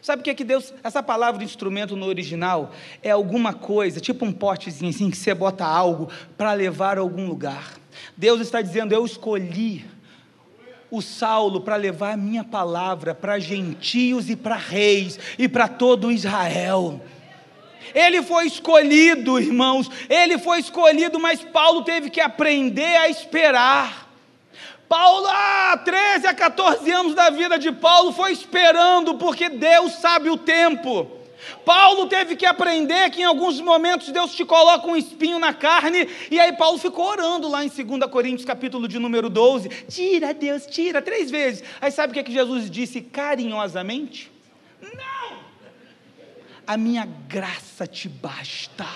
Sabe 0.00 0.20
o 0.20 0.22
que 0.22 0.30
é 0.30 0.34
que 0.34 0.44
Deus, 0.44 0.72
essa 0.84 1.02
palavra 1.02 1.42
instrumento 1.42 1.96
no 1.96 2.06
original 2.06 2.72
é 3.02 3.10
alguma 3.10 3.54
coisa, 3.54 3.98
tipo 3.98 4.26
um 4.26 4.32
potezinho 4.32 4.90
assim 4.90 5.10
que 5.10 5.16
você 5.16 5.34
bota 5.34 5.64
algo 5.64 6.10
para 6.36 6.52
levar 6.52 6.98
a 6.98 7.00
algum 7.00 7.26
lugar. 7.26 7.72
Deus 8.14 8.40
está 8.40 8.60
dizendo: 8.60 8.92
eu 8.92 9.04
escolhi 9.06 9.86
o 10.96 11.02
Saulo 11.02 11.60
para 11.60 11.76
levar 11.76 12.12
a 12.12 12.16
minha 12.16 12.44
palavra 12.44 13.14
para 13.14 13.38
gentios 13.38 14.30
e 14.30 14.36
para 14.36 14.56
reis 14.56 15.18
e 15.38 15.48
para 15.48 15.66
todo 15.66 16.12
Israel. 16.12 17.00
Ele 17.94 18.22
foi 18.22 18.46
escolhido, 18.46 19.38
irmãos, 19.38 19.90
ele 20.08 20.38
foi 20.38 20.60
escolhido, 20.60 21.18
mas 21.18 21.42
Paulo 21.42 21.82
teve 21.82 22.10
que 22.10 22.20
aprender 22.20 22.96
a 22.96 23.08
esperar. 23.08 24.08
Paulo, 24.88 25.26
ah, 25.28 25.80
13 25.84 26.26
a 26.26 26.34
14 26.34 26.90
anos 26.90 27.14
da 27.14 27.30
vida 27.30 27.58
de 27.58 27.72
Paulo, 27.72 28.12
foi 28.12 28.32
esperando, 28.32 29.14
porque 29.14 29.48
Deus 29.48 29.92
sabe 29.94 30.30
o 30.30 30.36
tempo. 30.36 31.23
Paulo 31.64 32.06
teve 32.06 32.36
que 32.36 32.46
aprender 32.46 33.10
que 33.10 33.22
em 33.22 33.24
alguns 33.24 33.60
momentos 33.60 34.10
Deus 34.10 34.34
te 34.34 34.44
coloca 34.44 34.86
um 34.86 34.96
espinho 34.96 35.38
na 35.38 35.52
carne, 35.52 36.08
e 36.30 36.38
aí 36.38 36.52
Paulo 36.52 36.78
ficou 36.78 37.06
orando 37.06 37.48
lá 37.48 37.64
em 37.64 37.68
2 37.68 38.10
Coríntios, 38.10 38.44
capítulo 38.44 38.88
de 38.88 38.98
número 38.98 39.28
12: 39.28 39.68
tira, 39.88 40.34
Deus, 40.34 40.66
tira, 40.66 41.00
três 41.00 41.30
vezes. 41.30 41.62
Aí 41.80 41.90
sabe 41.90 42.10
o 42.10 42.14
que, 42.14 42.20
é 42.20 42.24
que 42.24 42.32
Jesus 42.32 42.70
disse 42.70 43.00
carinhosamente? 43.00 44.30
Não! 44.80 45.44
A 46.66 46.76
minha 46.76 47.06
graça 47.28 47.86
te 47.86 48.08
basta 48.08 48.86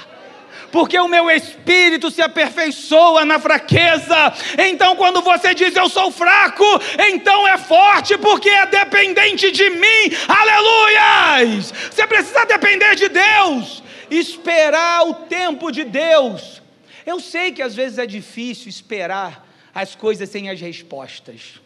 porque 0.70 0.98
o 0.98 1.08
meu 1.08 1.30
espírito 1.30 2.10
se 2.10 2.22
aperfeiçoa 2.22 3.24
na 3.24 3.38
fraqueza. 3.38 4.32
Então, 4.58 4.96
quando 4.96 5.20
você 5.22 5.54
diz 5.54 5.74
eu 5.74 5.88
sou 5.88 6.10
fraco, 6.10 6.64
então 7.10 7.46
é 7.46 7.58
forte, 7.58 8.16
porque 8.18 8.48
é 8.48 8.66
dependente 8.66 9.50
de 9.50 9.70
mim. 9.70 10.16
Aleluias! 10.26 11.72
Você 11.90 12.06
precisa 12.06 12.44
depender 12.44 12.94
de 12.94 13.08
Deus, 13.08 13.82
esperar 14.10 15.06
o 15.06 15.14
tempo 15.14 15.70
de 15.70 15.84
Deus. 15.84 16.62
Eu 17.06 17.20
sei 17.20 17.52
que 17.52 17.62
às 17.62 17.74
vezes 17.74 17.98
é 17.98 18.06
difícil 18.06 18.68
esperar 18.68 19.46
as 19.74 19.94
coisas 19.94 20.28
sem 20.28 20.50
as 20.50 20.60
respostas. 20.60 21.60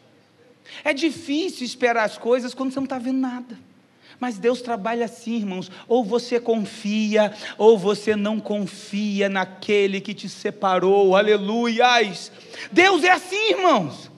É 0.85 0.93
difícil 0.93 1.67
esperar 1.67 2.05
as 2.05 2.17
coisas 2.17 2.55
quando 2.55 2.73
você 2.73 2.79
não 2.79 2.85
está 2.85 2.99
vendo 2.99 3.19
nada. 3.19 3.72
Mas 4.23 4.39
Deus 4.39 4.63
trabalha 4.63 5.07
assim, 5.07 5.35
irmãos. 5.35 5.69
Ou 5.89 6.05
você 6.05 6.39
confia, 6.39 7.33
ou 7.59 7.77
você 7.77 8.15
não 8.15 8.39
confia 8.39 9.29
naquele 9.29 10.01
que 10.01 10.15
te 10.15 10.29
separou. 10.29 11.17
Aleluias. 11.17 12.31
Deus 12.71 13.03
é 13.03 13.11
assim, 13.11 13.51
irmãos. 13.51 14.09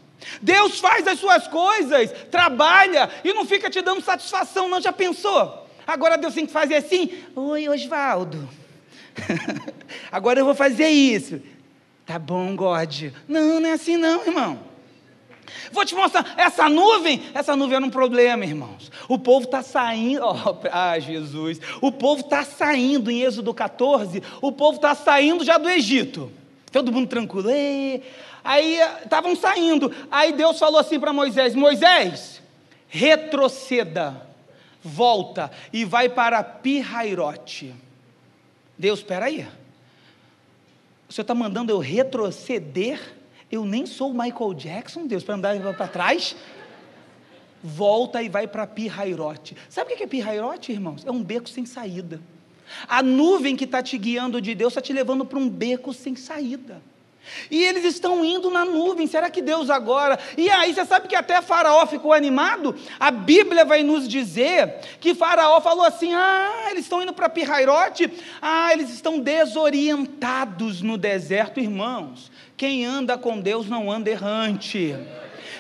Deus 0.43 0.79
faz 0.79 1.09
as 1.09 1.19
suas 1.19 1.49
coisas, 1.49 2.13
trabalha 2.31 3.09
e 3.25 3.33
não 3.33 3.47
fica 3.47 3.71
te 3.71 3.81
dando 3.81 4.03
satisfação, 4.03 4.69
não. 4.69 4.79
Já 4.79 4.93
pensou? 4.93 5.67
Agora 5.87 6.19
Deus 6.19 6.35
tem 6.35 6.45
que 6.45 6.53
fazer 6.53 6.75
assim: 6.75 7.11
Oi, 7.35 7.67
Osvaldo. 7.71 8.47
Agora 10.13 10.39
eu 10.39 10.45
vou 10.45 10.55
fazer 10.55 10.89
isso. 10.89 11.41
Tá 12.05 12.19
bom, 12.19 12.55
God. 12.55 13.05
Não, 13.27 13.59
não 13.59 13.71
é 13.71 13.73
assim, 13.73 13.97
não, 13.97 14.21
irmão. 14.21 14.74
Vou 15.73 15.85
te 15.85 15.95
mostrar, 15.95 16.35
essa 16.37 16.69
nuvem, 16.69 17.23
essa 17.35 17.57
nuvem 17.57 17.77
era 17.77 17.85
um 17.85 17.91
problema, 17.91 18.45
irmãos. 18.45 18.91
O 19.09 19.19
povo 19.19 19.45
está 19.45 19.63
saindo, 19.63 20.25
oh, 20.25 20.57
ah, 20.73 20.99
Jesus, 20.99 21.61
o 21.81 21.91
povo 21.91 22.21
está 22.23 22.45
saindo 22.45 23.11
em 23.11 23.23
Êxodo 23.23 23.53
14, 23.53 24.23
o 24.41 24.53
povo 24.53 24.77
está 24.77 24.95
saindo 24.95 25.45
já 25.45 25.59
do 25.59 25.69
Egito. 25.69 26.31
Todo 26.71 26.91
mundo 26.91 27.09
tranquilo. 27.09 27.49
Aí 28.43 28.79
estavam 29.03 29.37
saindo. 29.37 29.93
Aí 30.11 30.33
Deus 30.33 30.59
falou 30.59 30.81
assim 30.81 30.99
para 30.99 31.13
Moisés: 31.13 31.55
Moisés, 31.55 32.43
retroceda, 32.89 34.27
volta 34.83 35.51
e 35.73 35.85
vai 35.85 36.09
para 36.09 36.43
Pirrairote. 36.43 37.73
Deus, 38.77 38.99
espera 38.99 39.27
aí. 39.27 39.47
O 41.09 41.13
Senhor 41.13 41.23
está 41.23 41.35
mandando 41.35 41.71
eu 41.71 41.79
retroceder? 41.79 43.01
Eu 43.55 43.65
nem 43.65 43.87
sou 43.87 44.11
o 44.11 44.13
Michael 44.13 44.53
Jackson, 44.55 45.07
Deus, 45.07 45.23
para 45.23 45.37
andar 45.37 45.75
para 45.75 45.87
trás. 45.87 46.35
Volta 47.63 48.21
e 48.21 48.29
vai 48.29 48.49
para 48.49 48.67
Pirrairote. 48.67 49.57
Sabe 49.69 49.95
o 49.95 49.97
que 49.97 50.03
é 50.03 50.07
Pirrairote, 50.09 50.73
irmãos? 50.73 51.07
É 51.07 51.11
um 51.13 51.23
beco 51.23 51.49
sem 51.49 51.65
saída. 51.65 52.21
A 52.89 53.01
nuvem 53.01 53.55
que 53.55 53.63
está 53.63 53.81
te 53.81 53.97
guiando 53.97 54.41
de 54.41 54.57
Deus 54.57 54.73
está 54.73 54.81
te 54.81 54.93
levando 54.93 55.25
para 55.25 55.39
um 55.39 55.49
beco 55.49 55.93
sem 55.93 56.17
saída. 56.17 56.83
E 57.51 57.63
eles 57.63 57.85
estão 57.85 58.25
indo 58.25 58.51
na 58.51 58.65
nuvem, 58.65 59.07
será 59.07 59.31
que 59.31 59.43
Deus 59.43 59.71
agora? 59.71 60.19
E 60.37 60.49
aí, 60.51 60.75
você 60.75 60.85
sabe 60.85 61.09
que 61.09 61.17
até 61.17 61.41
Faraó 61.41 61.87
ficou 61.87 62.13
animado? 62.13 62.75
A 62.99 63.11
Bíblia 63.11 63.65
vai 63.65 63.83
nos 63.83 64.09
dizer 64.09 64.81
que 65.01 65.15
Faraó 65.15 65.61
falou 65.61 65.85
assim: 65.85 66.13
ah, 66.15 66.69
eles 66.71 66.85
estão 66.85 67.03
indo 67.03 67.13
para 67.13 67.29
Pirrairote, 67.29 68.11
ah, 68.41 68.73
eles 68.73 68.91
estão 68.91 69.19
desorientados 69.19 70.83
no 70.83 70.97
deserto, 70.97 71.61
irmãos. 71.61 72.31
Quem 72.57 72.85
anda 72.85 73.19
com 73.19 73.41
Deus 73.41 73.69
não 73.69 73.91
anda 73.91 74.11
errante. 74.11 74.97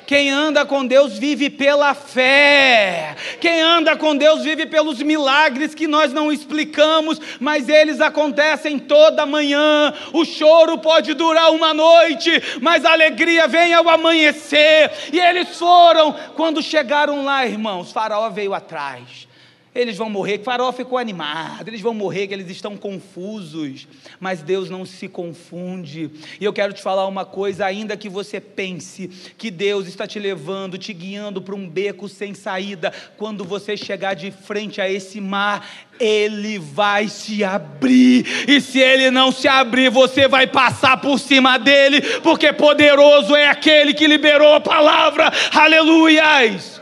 Quem 0.06 0.30
anda 0.30 0.66
com 0.66 0.86
Deus 0.86 1.18
vive 1.18 1.48
pela 1.48 1.94
fé. 1.94 3.16
Quem 3.40 3.60
anda 3.60 3.96
com 3.96 4.16
Deus 4.16 4.42
vive 4.42 4.66
pelos 4.66 5.02
milagres 5.02 5.74
que 5.74 5.86
nós 5.86 6.12
não 6.12 6.30
explicamos, 6.30 7.20
mas 7.40 7.68
eles 7.68 8.00
acontecem 8.00 8.78
toda 8.78 9.26
manhã. 9.26 9.92
O 10.12 10.24
choro 10.24 10.78
pode 10.78 11.14
durar 11.14 11.50
uma 11.52 11.72
noite, 11.72 12.30
mas 12.60 12.84
a 12.84 12.92
alegria 12.92 13.48
vem 13.48 13.72
ao 13.72 13.88
amanhecer. 13.88 14.90
E 15.12 15.18
eles 15.18 15.56
foram, 15.58 16.14
quando 16.34 16.62
chegaram 16.62 17.24
lá, 17.24 17.46
irmãos, 17.46 17.92
Faraó 17.92 18.28
veio 18.30 18.54
atrás 18.54 19.33
eles 19.74 19.96
vão 19.96 20.08
morrer, 20.08 20.40
Faraó 20.42 20.70
ficou 20.72 20.96
animado, 20.96 21.66
eles 21.66 21.80
vão 21.80 21.92
morrer, 21.92 22.28
que 22.28 22.34
eles 22.34 22.48
estão 22.48 22.76
confusos, 22.76 23.88
mas 24.20 24.40
Deus 24.40 24.70
não 24.70 24.86
se 24.86 25.08
confunde. 25.08 26.10
E 26.40 26.44
eu 26.44 26.52
quero 26.52 26.72
te 26.72 26.80
falar 26.80 27.06
uma 27.08 27.24
coisa, 27.24 27.66
ainda 27.66 27.96
que 27.96 28.08
você 28.08 28.40
pense 28.40 29.08
que 29.36 29.50
Deus 29.50 29.88
está 29.88 30.06
te 30.06 30.18
levando, 30.18 30.78
te 30.78 30.92
guiando 30.92 31.42
para 31.42 31.54
um 31.54 31.68
beco 31.68 32.08
sem 32.08 32.34
saída, 32.34 32.92
quando 33.16 33.44
você 33.44 33.76
chegar 33.76 34.14
de 34.14 34.30
frente 34.30 34.80
a 34.80 34.88
esse 34.88 35.20
mar, 35.20 35.68
ele 35.98 36.58
vai 36.58 37.08
se 37.08 37.42
abrir, 37.42 38.26
e 38.48 38.60
se 38.60 38.78
ele 38.78 39.10
não 39.10 39.32
se 39.32 39.48
abrir, 39.48 39.90
você 39.90 40.28
vai 40.28 40.46
passar 40.46 41.00
por 41.00 41.18
cima 41.18 41.58
dele, 41.58 42.00
porque 42.20 42.52
poderoso 42.52 43.34
é 43.34 43.48
aquele 43.48 43.94
que 43.94 44.06
liberou 44.06 44.54
a 44.54 44.60
palavra, 44.60 45.32
aleluias. 45.52 46.73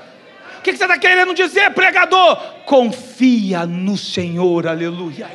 O 0.62 0.64
que 0.64 0.76
você 0.76 0.84
está 0.84 0.96
querendo 0.96 1.34
dizer, 1.34 1.74
pregador? 1.74 2.36
Confia 2.64 3.66
no 3.66 3.98
Senhor, 3.98 4.68
aleluia. 4.68 5.28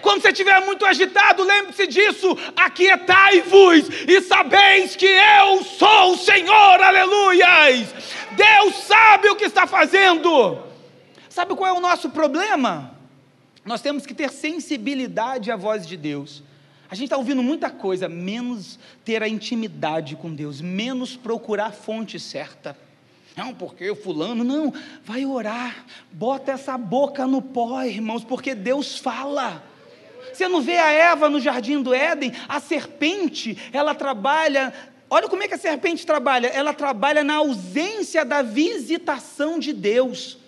Quando 0.00 0.22
você 0.22 0.28
estiver 0.28 0.64
muito 0.64 0.86
agitado, 0.86 1.42
lembre-se 1.42 1.84
disso: 1.88 2.38
aquietai-vos 2.54 3.88
e 4.06 4.20
sabeis 4.20 4.94
que 4.94 5.04
eu 5.04 5.64
sou 5.64 6.12
o 6.12 6.16
Senhor, 6.16 6.80
aleluia. 6.80 7.44
Deus 8.36 8.76
sabe 8.84 9.28
o 9.30 9.34
que 9.34 9.46
está 9.46 9.66
fazendo. 9.66 10.62
Sabe 11.28 11.56
qual 11.56 11.74
é 11.74 11.76
o 11.76 11.80
nosso 11.80 12.10
problema? 12.10 12.96
Nós 13.64 13.80
temos 13.80 14.06
que 14.06 14.14
ter 14.14 14.30
sensibilidade 14.30 15.50
à 15.50 15.56
voz 15.56 15.84
de 15.88 15.96
Deus. 15.96 16.44
A 16.88 16.94
gente 16.94 17.06
está 17.06 17.16
ouvindo 17.16 17.42
muita 17.42 17.68
coisa, 17.68 18.08
menos 18.08 18.78
ter 19.04 19.24
a 19.24 19.28
intimidade 19.28 20.14
com 20.14 20.32
Deus, 20.32 20.60
menos 20.60 21.16
procurar 21.16 21.66
a 21.66 21.72
fonte 21.72 22.20
certa. 22.20 22.85
Não, 23.36 23.52
porque 23.52 23.90
o 23.90 23.94
fulano, 23.94 24.42
não, 24.42 24.72
vai 25.04 25.26
orar, 25.26 25.84
bota 26.10 26.52
essa 26.52 26.78
boca 26.78 27.26
no 27.26 27.42
pó, 27.42 27.82
irmãos, 27.82 28.24
porque 28.24 28.54
Deus 28.54 28.98
fala. 28.98 29.62
Você 30.32 30.48
não 30.48 30.62
vê 30.62 30.78
a 30.78 30.90
Eva 30.90 31.28
no 31.28 31.38
jardim 31.38 31.82
do 31.82 31.92
Éden? 31.92 32.32
A 32.48 32.58
serpente, 32.60 33.56
ela 33.74 33.94
trabalha. 33.94 34.72
Olha 35.10 35.28
como 35.28 35.42
é 35.42 35.48
que 35.48 35.54
a 35.54 35.58
serpente 35.58 36.06
trabalha. 36.06 36.46
Ela 36.46 36.72
trabalha 36.72 37.22
na 37.22 37.34
ausência 37.34 38.24
da 38.24 38.40
visitação 38.40 39.58
de 39.58 39.74
Deus. 39.74 40.38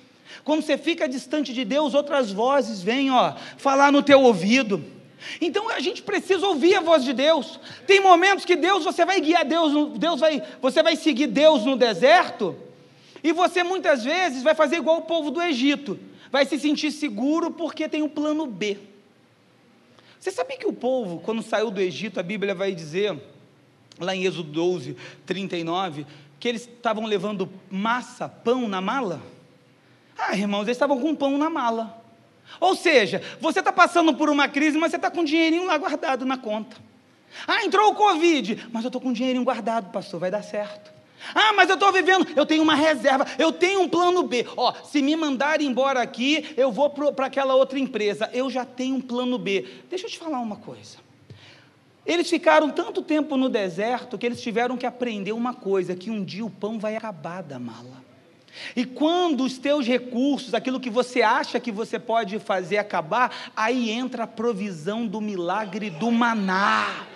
Quando 0.42 0.62
você 0.62 0.78
fica 0.78 1.06
distante 1.06 1.52
de 1.52 1.66
Deus, 1.66 1.92
outras 1.92 2.32
vozes 2.32 2.80
vêm, 2.80 3.10
ó, 3.10 3.34
falar 3.58 3.92
no 3.92 4.02
teu 4.02 4.22
ouvido. 4.22 4.82
Então 5.42 5.68
a 5.68 5.80
gente 5.80 6.02
precisa 6.02 6.46
ouvir 6.46 6.74
a 6.74 6.80
voz 6.80 7.04
de 7.04 7.12
Deus. 7.12 7.60
Tem 7.86 8.00
momentos 8.00 8.46
que 8.46 8.56
Deus, 8.56 8.84
você 8.84 9.04
vai 9.04 9.20
guiar 9.20 9.44
Deus, 9.44 9.98
Deus 9.98 10.20
vai, 10.20 10.42
você 10.62 10.82
vai 10.82 10.96
seguir 10.96 11.26
Deus 11.26 11.66
no 11.66 11.76
deserto. 11.76 12.67
E 13.28 13.32
você 13.32 13.62
muitas 13.62 14.04
vezes 14.04 14.42
vai 14.42 14.54
fazer 14.54 14.76
igual 14.76 15.00
o 15.00 15.02
povo 15.02 15.30
do 15.30 15.42
Egito, 15.42 16.00
vai 16.32 16.46
se 16.46 16.58
sentir 16.58 16.90
seguro 16.90 17.50
porque 17.50 17.86
tem 17.86 18.02
o 18.02 18.08
plano 18.08 18.46
B. 18.46 18.78
Você 20.18 20.30
sabia 20.30 20.56
que 20.56 20.66
o 20.66 20.72
povo, 20.72 21.20
quando 21.20 21.42
saiu 21.42 21.70
do 21.70 21.78
Egito, 21.78 22.18
a 22.18 22.22
Bíblia 22.22 22.54
vai 22.54 22.74
dizer, 22.74 23.22
lá 24.00 24.16
em 24.16 24.24
Êxodo 24.24 24.50
12, 24.50 24.96
39, 25.26 26.06
que 26.40 26.48
eles 26.48 26.62
estavam 26.62 27.04
levando 27.04 27.52
massa, 27.70 28.30
pão 28.30 28.66
na 28.66 28.80
mala? 28.80 29.20
Ah, 30.16 30.34
irmãos, 30.34 30.62
eles 30.62 30.78
estavam 30.78 30.98
com 30.98 31.14
pão 31.14 31.36
na 31.36 31.50
mala. 31.50 32.02
Ou 32.58 32.74
seja, 32.74 33.20
você 33.42 33.58
está 33.58 33.70
passando 33.70 34.14
por 34.14 34.30
uma 34.30 34.48
crise, 34.48 34.78
mas 34.78 34.90
você 34.90 34.96
está 34.96 35.10
com 35.10 35.22
dinheirinho 35.22 35.66
lá 35.66 35.76
guardado 35.76 36.24
na 36.24 36.38
conta. 36.38 36.78
Ah, 37.46 37.62
entrou 37.62 37.90
o 37.90 37.94
Covid, 37.94 38.68
mas 38.72 38.84
eu 38.84 38.88
estou 38.88 39.02
com 39.02 39.12
dinheirinho 39.12 39.44
guardado, 39.44 39.92
pastor, 39.92 40.18
vai 40.18 40.30
dar 40.30 40.42
certo. 40.42 40.96
Ah, 41.34 41.52
mas 41.52 41.68
eu 41.68 41.74
estou 41.74 41.92
vivendo, 41.92 42.26
eu 42.36 42.46
tenho 42.46 42.62
uma 42.62 42.74
reserva, 42.74 43.26
eu 43.38 43.52
tenho 43.52 43.82
um 43.82 43.88
plano 43.88 44.22
B. 44.22 44.46
Ó, 44.56 44.72
se 44.84 45.02
me 45.02 45.16
mandarem 45.16 45.66
embora 45.66 46.00
aqui, 46.00 46.54
eu 46.56 46.70
vou 46.70 46.90
para 46.90 47.26
aquela 47.26 47.54
outra 47.54 47.78
empresa. 47.78 48.30
Eu 48.32 48.48
já 48.48 48.64
tenho 48.64 48.96
um 48.96 49.00
plano 49.00 49.38
B. 49.38 49.66
Deixa 49.90 50.06
eu 50.06 50.10
te 50.10 50.18
falar 50.18 50.40
uma 50.40 50.56
coisa. 50.56 50.98
Eles 52.06 52.30
ficaram 52.30 52.70
tanto 52.70 53.02
tempo 53.02 53.36
no 53.36 53.50
deserto 53.50 54.16
que 54.16 54.24
eles 54.24 54.40
tiveram 54.40 54.76
que 54.76 54.86
aprender 54.86 55.32
uma 55.32 55.52
coisa: 55.52 55.94
que 55.94 56.10
um 56.10 56.24
dia 56.24 56.44
o 56.44 56.50
pão 56.50 56.78
vai 56.78 56.96
acabar 56.96 57.42
da 57.42 57.58
mala. 57.58 58.08
E 58.74 58.84
quando 58.84 59.44
os 59.44 59.58
teus 59.58 59.86
recursos, 59.86 60.54
aquilo 60.54 60.80
que 60.80 60.90
você 60.90 61.22
acha 61.22 61.60
que 61.60 61.70
você 61.70 61.98
pode 61.98 62.38
fazer 62.38 62.78
acabar, 62.78 63.52
aí 63.54 63.90
entra 63.90 64.24
a 64.24 64.26
provisão 64.26 65.06
do 65.06 65.20
milagre 65.20 65.90
do 65.90 66.10
maná. 66.10 67.06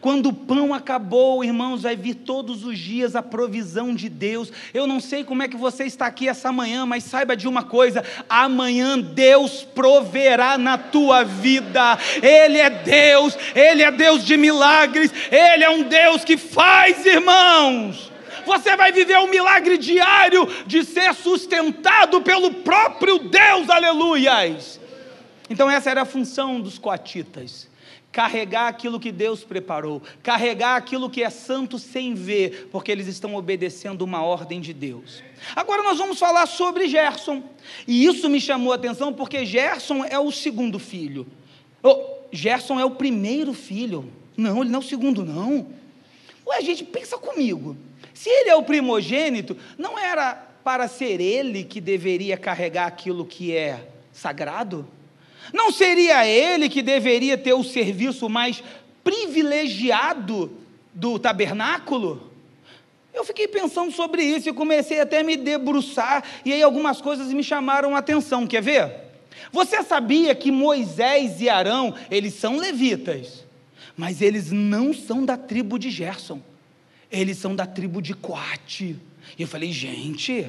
Quando 0.00 0.28
o 0.28 0.32
pão 0.32 0.74
acabou, 0.74 1.42
irmãos, 1.42 1.82
vai 1.82 1.96
vir 1.96 2.14
todos 2.14 2.64
os 2.64 2.78
dias 2.78 3.16
a 3.16 3.22
provisão 3.22 3.94
de 3.94 4.08
Deus. 4.08 4.52
Eu 4.74 4.86
não 4.86 5.00
sei 5.00 5.24
como 5.24 5.42
é 5.42 5.48
que 5.48 5.56
você 5.56 5.84
está 5.84 6.06
aqui 6.06 6.28
essa 6.28 6.52
manhã, 6.52 6.84
mas 6.84 7.04
saiba 7.04 7.36
de 7.36 7.48
uma 7.48 7.62
coisa: 7.62 8.04
amanhã 8.28 8.98
Deus 8.98 9.64
proverá 9.64 10.58
na 10.58 10.76
tua 10.76 11.24
vida. 11.24 11.98
Ele 12.22 12.58
é 12.58 12.70
Deus, 12.70 13.36
Ele 13.54 13.82
é 13.82 13.90
Deus 13.90 14.24
de 14.24 14.36
milagres, 14.36 15.12
Ele 15.30 15.64
é 15.64 15.70
um 15.70 15.82
Deus 15.82 16.24
que 16.24 16.36
faz, 16.36 17.04
irmãos. 17.06 18.10
Você 18.46 18.76
vai 18.76 18.90
viver 18.90 19.18
um 19.18 19.28
milagre 19.28 19.78
diário 19.78 20.46
de 20.66 20.84
ser 20.84 21.14
sustentado 21.14 22.20
pelo 22.20 22.52
próprio 22.54 23.18
Deus, 23.18 23.68
aleluias. 23.68 24.80
Então, 25.48 25.70
essa 25.70 25.90
era 25.90 26.02
a 26.02 26.06
função 26.06 26.60
dos 26.60 26.78
coatitas 26.78 27.69
carregar 28.20 28.68
aquilo 28.68 29.00
que 29.00 29.10
Deus 29.10 29.42
preparou, 29.42 30.02
carregar 30.22 30.76
aquilo 30.76 31.08
que 31.08 31.22
é 31.22 31.30
santo 31.30 31.78
sem 31.78 32.12
ver, 32.12 32.68
porque 32.70 32.92
eles 32.92 33.06
estão 33.06 33.34
obedecendo 33.34 34.02
uma 34.02 34.22
ordem 34.22 34.60
de 34.60 34.74
Deus. 34.74 35.22
Agora 35.56 35.82
nós 35.82 35.96
vamos 35.96 36.18
falar 36.18 36.44
sobre 36.44 36.86
Gerson, 36.86 37.42
e 37.88 38.04
isso 38.04 38.28
me 38.28 38.38
chamou 38.38 38.72
a 38.72 38.74
atenção 38.74 39.10
porque 39.10 39.46
Gerson 39.46 40.04
é 40.04 40.18
o 40.18 40.30
segundo 40.30 40.78
filho. 40.78 41.26
Oh, 41.82 41.98
Gerson 42.30 42.78
é 42.78 42.84
o 42.84 42.90
primeiro 42.90 43.54
filho. 43.54 44.12
Não, 44.36 44.60
ele 44.60 44.68
não 44.70 44.80
é 44.80 44.82
o 44.82 44.86
segundo, 44.86 45.24
não. 45.24 45.68
Ué, 46.46 46.60
gente, 46.60 46.84
pensa 46.84 47.16
comigo. 47.16 47.74
Se 48.12 48.28
ele 48.28 48.50
é 48.50 48.54
o 48.54 48.62
primogênito, 48.62 49.56
não 49.78 49.98
era 49.98 50.34
para 50.62 50.88
ser 50.88 51.22
ele 51.22 51.64
que 51.64 51.80
deveria 51.80 52.36
carregar 52.36 52.86
aquilo 52.86 53.24
que 53.24 53.56
é 53.56 53.88
sagrado? 54.12 54.86
Não 55.52 55.72
seria 55.72 56.26
ele 56.26 56.68
que 56.68 56.82
deveria 56.82 57.36
ter 57.36 57.52
o 57.52 57.64
serviço 57.64 58.28
mais 58.28 58.62
privilegiado 59.02 60.52
do 60.94 61.18
tabernáculo? 61.18 62.30
Eu 63.12 63.24
fiquei 63.24 63.48
pensando 63.48 63.90
sobre 63.90 64.22
isso 64.22 64.48
e 64.48 64.52
comecei 64.52 65.00
até 65.00 65.20
a 65.20 65.24
me 65.24 65.36
debruçar, 65.36 66.22
e 66.44 66.52
aí 66.52 66.62
algumas 66.62 67.00
coisas 67.00 67.32
me 67.32 67.42
chamaram 67.42 67.96
a 67.96 67.98
atenção. 67.98 68.46
Quer 68.46 68.62
ver? 68.62 68.92
Você 69.52 69.82
sabia 69.82 70.34
que 70.34 70.50
Moisés 70.50 71.40
e 71.40 71.48
Arão, 71.48 71.94
eles 72.10 72.34
são 72.34 72.56
levitas, 72.56 73.44
mas 73.96 74.22
eles 74.22 74.52
não 74.52 74.94
são 74.94 75.24
da 75.24 75.36
tribo 75.36 75.78
de 75.78 75.90
Gerson. 75.90 76.40
Eles 77.10 77.38
são 77.38 77.56
da 77.56 77.66
tribo 77.66 78.00
de 78.00 78.14
Coate. 78.14 78.96
E 79.36 79.42
eu 79.42 79.48
falei, 79.48 79.72
gente, 79.72 80.48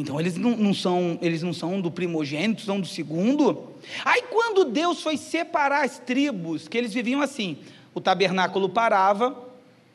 então 0.00 0.18
eles 0.18 0.36
não, 0.36 0.56
não, 0.56 0.74
são, 0.74 1.18
eles 1.20 1.42
não 1.42 1.52
são 1.52 1.80
do 1.80 1.90
primogênito, 1.90 2.62
são 2.62 2.80
do 2.80 2.86
segundo. 2.86 3.74
Aí 4.04 4.22
quando 4.30 4.64
Deus 4.64 5.02
foi 5.02 5.16
separar 5.16 5.84
as 5.84 5.98
tribos, 5.98 6.66
que 6.66 6.78
eles 6.78 6.92
viviam 6.92 7.20
assim, 7.20 7.58
o 7.94 8.00
tabernáculo 8.00 8.68
parava, 8.68 9.36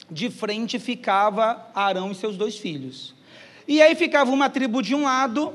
de 0.09 0.29
frente 0.29 0.77
ficava 0.77 1.67
Arão 1.73 2.11
e 2.11 2.15
seus 2.15 2.37
dois 2.37 2.57
filhos. 2.57 3.15
E 3.67 3.81
aí 3.81 3.95
ficava 3.95 4.31
uma 4.31 4.49
tribo 4.49 4.81
de 4.81 4.93
um 4.93 5.03
lado, 5.03 5.53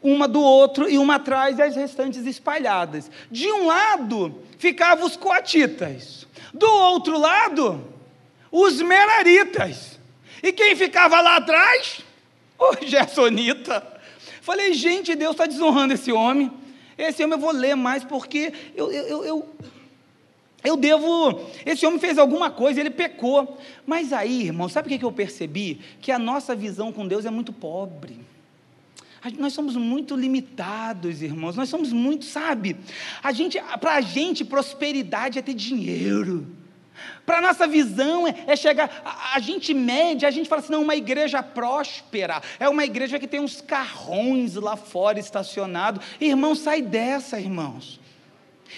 uma 0.00 0.28
do 0.28 0.40
outro, 0.40 0.88
e 0.88 0.96
uma 0.96 1.16
atrás 1.16 1.58
e 1.58 1.62
as 1.62 1.74
restantes 1.74 2.24
espalhadas. 2.24 3.10
De 3.30 3.50
um 3.50 3.66
lado 3.66 4.40
ficavam 4.56 5.04
os 5.04 5.16
coatitas, 5.16 6.26
do 6.54 6.70
outro 6.70 7.18
lado, 7.18 7.84
os 8.52 8.80
meraritas. 8.80 9.98
E 10.42 10.52
quem 10.52 10.76
ficava 10.76 11.20
lá 11.20 11.36
atrás? 11.36 12.04
O 12.82 12.84
Gersonita. 12.84 13.86
Falei, 14.42 14.72
gente, 14.72 15.14
Deus 15.14 15.32
está 15.32 15.46
desonrando 15.46 15.94
esse 15.94 16.10
homem. 16.10 16.50
Esse 16.96 17.22
homem 17.22 17.36
eu 17.36 17.40
vou 17.40 17.52
ler 17.52 17.76
mais 17.76 18.02
porque 18.02 18.52
eu, 18.74 18.90
eu, 18.90 19.24
eu, 19.24 19.48
eu 20.64 20.76
devo. 20.76 21.40
Esse 21.64 21.86
homem 21.86 22.00
fez 22.00 22.18
alguma 22.18 22.50
coisa, 22.50 22.80
ele 22.80 22.90
pecou. 22.90 23.58
Mas 23.86 24.12
aí, 24.12 24.46
irmão, 24.46 24.68
sabe 24.68 24.92
o 24.92 24.98
que 24.98 25.04
eu 25.04 25.12
percebi? 25.12 25.80
Que 26.00 26.10
a 26.10 26.18
nossa 26.18 26.56
visão 26.56 26.92
com 26.92 27.06
Deus 27.06 27.24
é 27.24 27.30
muito 27.30 27.52
pobre. 27.52 28.18
Nós 29.36 29.52
somos 29.52 29.76
muito 29.76 30.16
limitados, 30.16 31.22
irmãos. 31.22 31.56
Nós 31.56 31.68
somos 31.68 31.92
muito, 31.92 32.24
sabe? 32.24 32.76
A 33.22 33.32
gente, 33.32 33.60
para 33.80 33.94
a 33.94 34.00
gente, 34.00 34.44
prosperidade 34.44 35.38
é 35.38 35.42
ter 35.42 35.54
dinheiro. 35.54 36.46
Para 37.24 37.38
a 37.38 37.40
nossa 37.40 37.66
visão 37.66 38.26
é, 38.26 38.34
é 38.46 38.56
chegar, 38.56 39.02
a, 39.04 39.36
a, 39.36 39.40
gente 39.40 39.74
mede, 39.74 40.26
a 40.26 40.30
gente 40.30 40.48
fala 40.48 40.60
assim, 40.60 40.72
não, 40.72 40.82
uma 40.82 40.96
igreja 40.96 41.42
próspera, 41.42 42.42
é 42.58 42.68
uma 42.68 42.84
igreja 42.84 43.18
que 43.18 43.26
tem 43.26 43.40
uns 43.40 43.60
carrões 43.60 44.54
lá 44.54 44.76
fora 44.76 45.18
estacionados. 45.18 46.04
Irmão, 46.20 46.54
sai 46.54 46.82
dessa, 46.82 47.38
irmãos. 47.38 48.00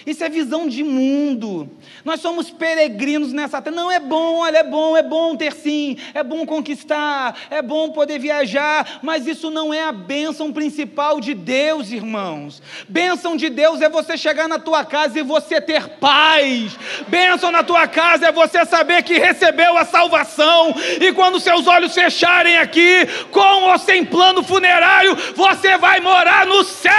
Isso 0.05 0.23
é 0.23 0.29
visão 0.29 0.67
de 0.67 0.83
mundo. 0.83 1.69
Nós 2.03 2.21
somos 2.21 2.49
peregrinos 2.49 3.31
nessa 3.31 3.61
terra. 3.61 3.75
Não 3.75 3.91
é 3.91 3.99
bom, 3.99 4.37
olha, 4.37 4.59
é 4.59 4.63
bom, 4.63 4.97
é 4.97 5.03
bom 5.03 5.35
ter 5.35 5.53
sim, 5.53 5.97
é 6.13 6.23
bom 6.23 6.45
conquistar, 6.45 7.37
é 7.49 7.61
bom 7.61 7.89
poder 7.89 8.17
viajar, 8.17 8.99
mas 9.01 9.27
isso 9.27 9.49
não 9.51 9.73
é 9.73 9.83
a 9.83 9.91
bênção 9.91 10.51
principal 10.51 11.19
de 11.19 11.33
Deus, 11.33 11.91
irmãos. 11.91 12.61
Bênção 12.87 13.35
de 13.35 13.49
Deus 13.49 13.81
é 13.81 13.89
você 13.89 14.17
chegar 14.17 14.47
na 14.47 14.57
tua 14.57 14.83
casa 14.83 15.19
e 15.19 15.23
você 15.23 15.61
ter 15.61 15.87
paz. 15.99 16.77
Bênção 17.07 17.51
na 17.51 17.63
tua 17.63 17.87
casa 17.87 18.27
é 18.27 18.31
você 18.31 18.65
saber 18.65 19.03
que 19.03 19.19
recebeu 19.19 19.77
a 19.77 19.85
salvação 19.85 20.73
e 20.99 21.11
quando 21.13 21.39
seus 21.39 21.67
olhos 21.67 21.93
fecharem 21.93 22.57
aqui, 22.57 23.05
com 23.29 23.69
ou 23.69 23.77
sem 23.77 24.03
plano 24.03 24.41
funerário, 24.41 25.15
você 25.35 25.77
vai 25.77 25.99
morar 25.99 26.45
no 26.45 26.63
céu. 26.63 26.91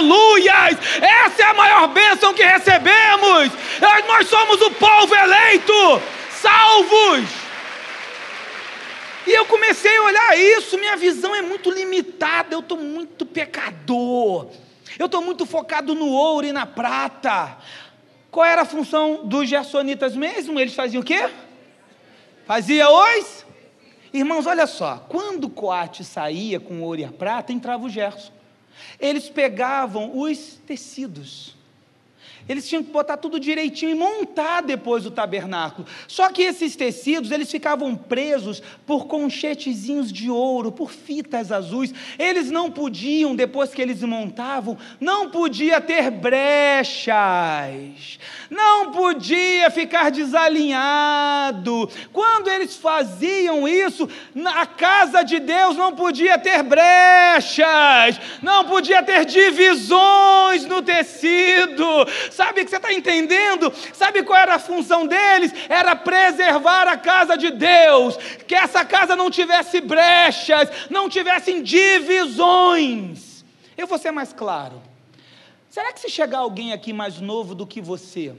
Aleluias! 0.00 0.78
Essa 0.98 1.42
é 1.42 1.44
a 1.44 1.52
maior 1.52 1.88
bênção 1.88 2.32
que 2.32 2.42
recebemos. 2.42 3.52
Nós 4.08 4.26
somos 4.26 4.58
o 4.62 4.70
povo 4.70 5.14
eleito, 5.14 6.02
salvos. 6.30 7.28
E 9.26 9.30
eu 9.30 9.44
comecei 9.44 9.94
a 9.94 10.02
olhar 10.02 10.38
isso, 10.38 10.78
minha 10.78 10.96
visão 10.96 11.34
é 11.34 11.42
muito 11.42 11.70
limitada, 11.70 12.54
eu 12.54 12.60
estou 12.60 12.78
muito 12.78 13.26
pecador, 13.26 14.48
eu 14.98 15.04
estou 15.04 15.20
muito 15.20 15.44
focado 15.44 15.94
no 15.94 16.08
ouro 16.08 16.46
e 16.46 16.52
na 16.52 16.64
prata. 16.64 17.58
Qual 18.30 18.46
era 18.46 18.62
a 18.62 18.64
função 18.64 19.26
dos 19.26 19.50
gersonitas 19.50 20.16
mesmo? 20.16 20.58
Eles 20.58 20.74
faziam 20.74 21.02
o 21.02 21.04
quê? 21.04 21.28
Fazia 22.46 22.88
os? 22.88 23.44
Irmãos, 24.14 24.46
olha 24.46 24.66
só, 24.66 25.04
quando 25.10 25.44
o 25.44 25.50
coate 25.50 26.02
saía 26.02 26.58
com 26.58 26.80
ouro 26.82 27.02
e 27.02 27.04
a 27.04 27.12
prata, 27.12 27.52
entrava 27.52 27.84
o 27.84 27.90
gerson. 27.90 28.39
Eles 28.98 29.28
pegavam 29.28 30.18
os 30.18 30.58
tecidos 30.66 31.56
eles 32.50 32.68
tinham 32.68 32.82
que 32.82 32.90
botar 32.90 33.16
tudo 33.16 33.38
direitinho 33.38 33.92
e 33.92 33.94
montar 33.94 34.60
depois 34.60 35.06
o 35.06 35.10
tabernáculo. 35.12 35.86
Só 36.08 36.32
que 36.32 36.42
esses 36.42 36.74
tecidos, 36.74 37.30
eles 37.30 37.48
ficavam 37.48 37.94
presos 37.94 38.60
por 38.84 39.06
conchetezinhos 39.06 40.12
de 40.12 40.28
ouro, 40.28 40.72
por 40.72 40.90
fitas 40.90 41.52
azuis. 41.52 41.94
Eles 42.18 42.50
não 42.50 42.68
podiam, 42.68 43.36
depois 43.36 43.72
que 43.72 43.80
eles 43.80 44.02
montavam, 44.02 44.76
não 44.98 45.30
podia 45.30 45.80
ter 45.80 46.10
brechas. 46.10 47.14
Não 48.50 48.90
podia 48.90 49.70
ficar 49.70 50.10
desalinhado. 50.10 51.88
Quando 52.12 52.48
eles 52.48 52.74
faziam 52.74 53.68
isso, 53.68 54.08
a 54.44 54.66
casa 54.66 55.22
de 55.22 55.38
Deus 55.38 55.76
não 55.76 55.94
podia 55.94 56.36
ter 56.36 56.64
brechas, 56.64 58.20
não 58.42 58.64
podia 58.64 59.04
ter 59.04 59.24
divisões 59.24 60.66
no 60.66 60.82
tecido 60.82 61.86
Sabe 62.40 62.64
que 62.64 62.70
você 62.70 62.76
está 62.76 62.90
entendendo? 62.90 63.70
Sabe 63.92 64.22
qual 64.22 64.38
era 64.38 64.54
a 64.54 64.58
função 64.58 65.06
deles? 65.06 65.52
Era 65.68 65.94
preservar 65.94 66.88
a 66.88 66.96
casa 66.96 67.36
de 67.36 67.50
Deus, 67.50 68.16
que 68.46 68.54
essa 68.54 68.82
casa 68.82 69.14
não 69.14 69.30
tivesse 69.30 69.78
brechas, 69.78 70.70
não 70.88 71.06
tivessem 71.06 71.62
divisões. 71.62 73.44
Eu 73.76 73.86
vou 73.86 73.98
ser 73.98 74.10
mais 74.10 74.32
claro. 74.32 74.80
Será 75.68 75.92
que 75.92 76.00
se 76.00 76.08
chegar 76.08 76.38
alguém 76.38 76.72
aqui 76.72 76.94
mais 76.94 77.20
novo 77.20 77.54
do 77.54 77.66
que 77.66 77.78
você, 77.78 78.32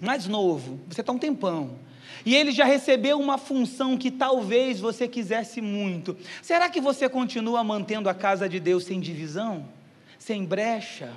mais 0.00 0.26
novo, 0.26 0.80
você 0.88 1.00
está 1.00 1.12
um 1.12 1.18
tempão, 1.18 1.78
e 2.24 2.34
ele 2.34 2.50
já 2.50 2.64
recebeu 2.64 3.20
uma 3.20 3.38
função 3.38 3.96
que 3.96 4.10
talvez 4.10 4.80
você 4.80 5.06
quisesse 5.06 5.60
muito, 5.60 6.16
será 6.42 6.68
que 6.68 6.80
você 6.80 7.08
continua 7.08 7.62
mantendo 7.62 8.08
a 8.08 8.14
casa 8.14 8.48
de 8.48 8.58
Deus 8.58 8.82
sem 8.82 8.98
divisão, 8.98 9.64
sem 10.18 10.44
brecha? 10.44 11.12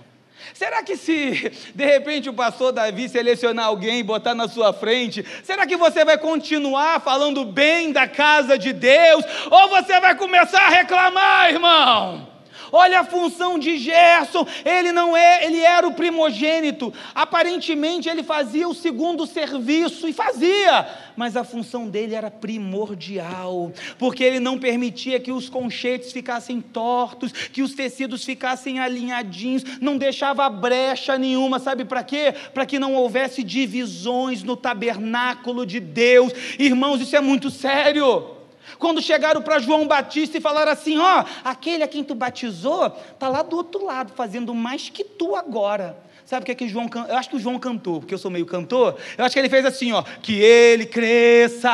Será 0.53 0.83
que 0.83 0.95
se 0.95 1.51
de 1.73 1.85
repente 1.85 2.29
o 2.29 2.33
pastor 2.33 2.71
Davi 2.71 3.09
selecionar 3.09 3.65
alguém 3.65 3.99
e 3.99 4.03
botar 4.03 4.35
na 4.35 4.47
sua 4.47 4.71
frente, 4.71 5.25
será 5.43 5.65
que 5.65 5.75
você 5.75 6.05
vai 6.05 6.17
continuar 6.17 7.01
falando 7.01 7.43
bem 7.43 7.91
da 7.91 8.07
casa 8.07 8.57
de 8.57 8.73
Deus? 8.73 9.25
Ou 9.49 9.69
você 9.69 9.99
vai 9.99 10.15
começar 10.15 10.61
a 10.61 10.69
reclamar, 10.69 11.49
irmão? 11.49 12.28
Olha 12.71 13.01
a 13.01 13.03
função 13.03 13.57
de 13.57 13.77
Gerson, 13.77 14.45
ele 14.65 14.91
não 14.91 15.15
é, 15.15 15.45
ele 15.45 15.59
era 15.59 15.87
o 15.87 15.93
primogênito. 15.93 16.93
Aparentemente 17.13 18.09
ele 18.09 18.23
fazia 18.23 18.67
o 18.67 18.73
segundo 18.73 19.25
serviço 19.25 20.07
e 20.07 20.13
fazia, 20.13 20.87
mas 21.15 21.35
a 21.35 21.43
função 21.43 21.87
dele 21.87 22.15
era 22.15 22.31
primordial, 22.31 23.71
porque 23.97 24.23
ele 24.23 24.39
não 24.39 24.57
permitia 24.57 25.19
que 25.19 25.31
os 25.31 25.49
conchetes 25.49 26.11
ficassem 26.11 26.61
tortos, 26.61 27.31
que 27.31 27.61
os 27.61 27.73
tecidos 27.73 28.23
ficassem 28.23 28.79
alinhadinhos, 28.79 29.63
não 29.81 29.97
deixava 29.97 30.49
brecha 30.49 31.17
nenhuma, 31.17 31.59
sabe 31.59 31.85
para 31.85 32.03
quê? 32.03 32.33
Para 32.53 32.65
que 32.65 32.79
não 32.79 32.95
houvesse 32.95 33.43
divisões 33.43 34.43
no 34.43 34.55
tabernáculo 34.55 35.65
de 35.65 35.79
Deus. 35.79 36.31
Irmãos, 36.57 37.01
isso 37.01 37.15
é 37.15 37.21
muito 37.21 37.49
sério. 37.49 38.38
Quando 38.79 39.01
chegaram 39.01 39.41
para 39.41 39.59
João 39.59 39.85
Batista 39.85 40.37
e 40.37 40.41
falaram 40.41 40.71
assim: 40.71 40.97
Ó, 40.97 41.25
aquele 41.43 41.83
a 41.83 41.87
quem 41.87 42.01
tu 42.01 42.15
batizou, 42.15 42.87
está 42.87 43.27
lá 43.27 43.43
do 43.43 43.57
outro 43.57 43.85
lado, 43.85 44.13
fazendo 44.15 44.55
mais 44.55 44.89
que 44.89 45.03
tu 45.03 45.35
agora. 45.35 45.97
Sabe 46.29 46.43
o 46.43 46.45
que 46.45 46.51
é 46.51 46.55
que 46.55 46.67
João 46.67 46.87
Eu 47.07 47.17
acho 47.17 47.27
que 47.27 47.37
o 47.37 47.39
João 47.39 47.57
cantou, 47.57 48.01
porque 48.01 48.13
eu 48.13 48.17
sou 48.19 48.29
meio 48.29 48.45
cantor. 48.45 48.95
Eu 49.17 49.25
acho 49.25 49.33
que 49.33 49.39
ele 49.39 49.49
fez 49.49 49.65
assim, 49.65 49.91
ó. 49.93 50.03
Que 50.21 50.39
ele 50.39 50.85
cresça, 50.85 51.73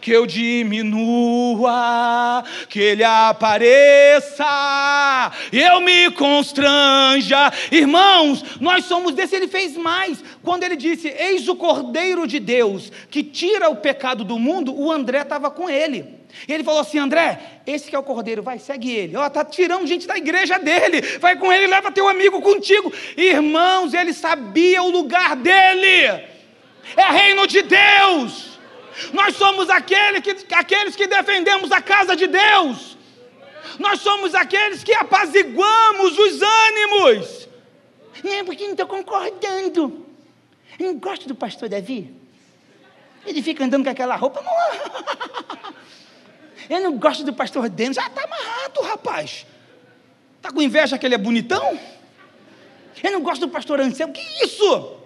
que 0.00 0.12
eu 0.12 0.24
diminua, 0.26 1.74
que 2.68 2.78
ele 2.78 3.02
apareça, 3.02 4.44
eu 5.52 5.80
me 5.80 6.12
constranja. 6.12 7.52
Irmãos, 7.72 8.44
nós 8.60 8.84
somos 8.84 9.12
desse. 9.12 9.34
Ele 9.34 9.48
fez 9.48 9.76
mais. 9.76 10.22
Quando 10.40 10.62
ele 10.62 10.76
disse: 10.76 11.08
Eis 11.08 11.48
o 11.48 11.56
Cordeiro 11.56 12.28
de 12.28 12.38
Deus 12.38 12.92
que 13.10 13.24
tira 13.24 13.68
o 13.68 13.74
pecado 13.74 14.22
do 14.22 14.38
mundo, 14.38 14.72
o 14.72 14.92
André 14.92 15.22
estava 15.22 15.50
com 15.50 15.68
ele. 15.68 16.21
E 16.46 16.52
ele 16.52 16.64
falou 16.64 16.80
assim: 16.80 16.98
André, 16.98 17.60
esse 17.66 17.88
que 17.88 17.96
é 17.96 17.98
o 17.98 18.02
cordeiro, 18.02 18.42
vai, 18.42 18.58
segue 18.58 18.90
ele. 18.90 19.16
Ó, 19.16 19.28
tá 19.28 19.44
tirando 19.44 19.86
gente 19.86 20.06
da 20.06 20.16
igreja 20.16 20.58
dele. 20.58 21.00
Vai 21.18 21.36
com 21.36 21.52
ele, 21.52 21.66
leva 21.66 21.92
teu 21.92 22.08
amigo 22.08 22.40
contigo. 22.40 22.92
Irmãos, 23.16 23.94
ele 23.94 24.12
sabia 24.12 24.82
o 24.82 24.90
lugar 24.90 25.36
dele. 25.36 26.24
É 26.96 27.10
reino 27.10 27.46
de 27.46 27.62
Deus. 27.62 28.58
Nós 29.12 29.36
somos 29.36 29.70
aquele 29.70 30.20
que, 30.20 30.36
aqueles 30.54 30.96
que 30.96 31.06
defendemos 31.06 31.72
a 31.72 31.80
casa 31.80 32.14
de 32.14 32.26
Deus. 32.26 32.96
Nós 33.78 34.00
somos 34.00 34.34
aqueles 34.34 34.84
que 34.84 34.92
apaziguamos 34.92 36.18
os 36.18 36.42
ânimos. 36.42 37.48
É 38.24 38.44
porque 38.44 38.64
não 38.64 38.72
estou 38.72 38.86
concordando. 38.86 40.06
Eu 40.78 40.86
não 40.86 40.98
gosto 40.98 41.26
do 41.26 41.34
pastor 41.34 41.68
Davi. 41.68 42.14
Ele 43.24 43.42
fica 43.42 43.64
andando 43.64 43.84
com 43.84 43.90
aquela 43.90 44.16
roupa. 44.16 44.42
Não... 44.42 45.72
Eu 46.68 46.80
não 46.80 46.96
gosto 46.96 47.24
do 47.24 47.32
pastor 47.32 47.68
Denis. 47.68 47.96
Já 47.96 48.06
está 48.06 48.24
amarrado, 48.24 48.80
rapaz. 48.82 49.46
Está 50.36 50.50
com 50.50 50.60
inveja 50.60 50.98
que 50.98 51.06
ele 51.06 51.14
é 51.14 51.18
bonitão? 51.18 51.78
Eu 53.02 53.12
não 53.12 53.20
gosto 53.20 53.46
do 53.46 53.48
pastor 53.48 53.80
Anselmo. 53.80 54.12
Que 54.12 54.44
isso? 54.44 55.01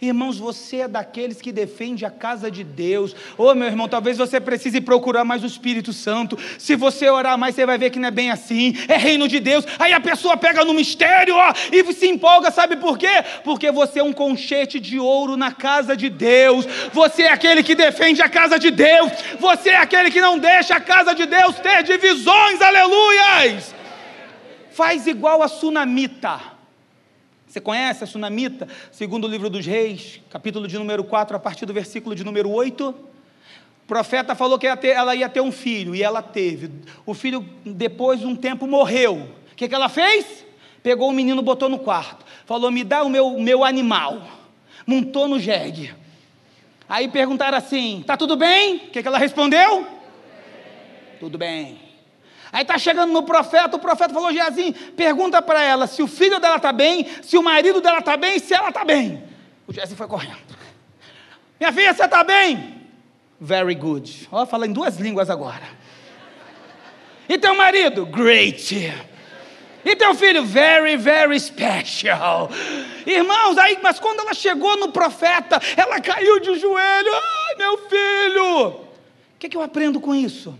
Irmãos, 0.00 0.38
você 0.38 0.76
é 0.78 0.88
daqueles 0.88 1.40
que 1.40 1.50
defende 1.50 2.06
a 2.06 2.10
casa 2.10 2.48
de 2.48 2.62
Deus. 2.62 3.16
Ô, 3.36 3.48
oh, 3.48 3.54
meu 3.54 3.66
irmão, 3.66 3.88
talvez 3.88 4.16
você 4.16 4.40
precise 4.40 4.80
procurar 4.80 5.24
mais 5.24 5.42
o 5.42 5.46
Espírito 5.46 5.92
Santo. 5.92 6.38
Se 6.56 6.76
você 6.76 7.10
orar 7.10 7.36
mais, 7.36 7.56
você 7.56 7.66
vai 7.66 7.76
ver 7.76 7.90
que 7.90 7.98
não 7.98 8.06
é 8.06 8.12
bem 8.12 8.30
assim. 8.30 8.74
É 8.86 8.96
reino 8.96 9.26
de 9.26 9.40
Deus. 9.40 9.64
Aí 9.76 9.92
a 9.92 10.00
pessoa 10.00 10.36
pega 10.36 10.64
no 10.64 10.72
mistério, 10.72 11.34
ó, 11.34 11.52
e 11.72 11.92
se 11.92 12.06
empolga, 12.06 12.52
sabe 12.52 12.76
por 12.76 12.96
quê? 12.96 13.24
Porque 13.42 13.72
você 13.72 13.98
é 13.98 14.04
um 14.04 14.12
conchete 14.12 14.78
de 14.78 15.00
ouro 15.00 15.36
na 15.36 15.50
casa 15.50 15.96
de 15.96 16.08
Deus. 16.08 16.64
Você 16.92 17.22
é 17.22 17.32
aquele 17.32 17.64
que 17.64 17.74
defende 17.74 18.22
a 18.22 18.28
casa 18.28 18.56
de 18.56 18.70
Deus. 18.70 19.10
Você 19.40 19.70
é 19.70 19.78
aquele 19.78 20.12
que 20.12 20.20
não 20.20 20.38
deixa 20.38 20.76
a 20.76 20.80
casa 20.80 21.12
de 21.12 21.26
Deus 21.26 21.56
ter 21.58 21.82
divisões. 21.82 22.60
Aleluias! 22.60 23.74
Faz 24.70 25.08
igual 25.08 25.42
a 25.42 25.48
sunamita. 25.48 26.57
Você 27.48 27.60
conhece 27.60 28.04
a 28.04 28.06
sunamita? 28.06 28.68
Segundo 28.92 29.24
o 29.24 29.28
livro 29.28 29.48
dos 29.48 29.64
reis, 29.64 30.20
capítulo 30.28 30.68
de 30.68 30.76
número 30.76 31.02
4, 31.02 31.34
a 31.34 31.40
partir 31.40 31.64
do 31.64 31.72
versículo 31.72 32.14
de 32.14 32.22
número 32.22 32.50
8. 32.50 32.90
O 32.90 33.86
profeta 33.86 34.34
falou 34.34 34.58
que 34.58 34.66
ela 34.66 35.14
ia 35.14 35.30
ter 35.30 35.40
um 35.40 35.50
filho, 35.50 35.94
e 35.94 36.02
ela 36.02 36.20
teve. 36.20 36.70
O 37.06 37.14
filho, 37.14 37.48
depois 37.64 38.20
de 38.20 38.26
um 38.26 38.36
tempo, 38.36 38.66
morreu. 38.66 39.30
O 39.50 39.56
que, 39.56 39.66
que 39.66 39.74
ela 39.74 39.88
fez? 39.88 40.44
Pegou 40.82 41.08
o 41.08 41.12
menino, 41.12 41.40
botou 41.40 41.70
no 41.70 41.78
quarto. 41.78 42.24
Falou: 42.44 42.70
Me 42.70 42.84
dá 42.84 43.02
o 43.02 43.08
meu, 43.08 43.38
meu 43.38 43.64
animal. 43.64 44.22
Montou 44.86 45.26
no 45.26 45.40
jegue. 45.40 45.94
Aí 46.86 47.08
perguntaram 47.08 47.56
assim: 47.56 48.04
Tá 48.06 48.14
tudo 48.14 48.36
bem? 48.36 48.76
O 48.76 48.90
que, 48.90 49.00
que 49.00 49.08
ela 49.08 49.18
respondeu? 49.18 49.86
Tudo 51.18 51.38
bem. 51.38 51.87
Aí 52.52 52.62
está 52.62 52.78
chegando 52.78 53.12
no 53.12 53.22
profeta, 53.22 53.76
o 53.76 53.78
profeta 53.78 54.14
falou, 54.14 54.32
Geazi, 54.32 54.72
pergunta 54.96 55.42
para 55.42 55.62
ela 55.62 55.86
se 55.86 56.02
o 56.02 56.06
filho 56.06 56.40
dela 56.40 56.56
está 56.56 56.72
bem, 56.72 57.06
se 57.22 57.36
o 57.36 57.42
marido 57.42 57.80
dela 57.80 57.98
está 57.98 58.16
bem, 58.16 58.38
se 58.38 58.54
ela 58.54 58.68
está 58.68 58.84
bem. 58.84 59.22
O 59.66 59.72
Geazi 59.72 59.94
foi 59.94 60.06
correndo. 60.06 60.56
Minha 61.60 61.72
filha, 61.72 61.92
você 61.92 62.04
está 62.04 62.22
bem? 62.24 62.86
Very 63.40 63.74
good. 63.74 64.28
Ó, 64.32 64.46
fala 64.46 64.66
em 64.66 64.72
duas 64.72 64.96
línguas 64.96 65.28
agora. 65.28 65.78
E 67.28 67.36
teu 67.36 67.54
marido? 67.54 68.06
Great. 68.06 68.92
E 69.84 69.96
teu 69.96 70.14
filho? 70.14 70.44
Very, 70.44 70.96
very 70.96 71.38
special. 71.38 72.50
Irmãos, 73.06 73.58
aí, 73.58 73.78
mas 73.82 74.00
quando 74.00 74.20
ela 74.20 74.34
chegou 74.34 74.76
no 74.76 74.90
profeta, 74.90 75.60
ela 75.76 76.00
caiu 76.00 76.40
de 76.40 76.58
joelho. 76.58 77.10
Ai, 77.12 77.54
meu 77.56 77.78
filho. 77.88 78.66
O 78.68 78.88
que, 79.38 79.48
que 79.48 79.56
eu 79.56 79.62
aprendo 79.62 80.00
com 80.00 80.14
isso? 80.14 80.58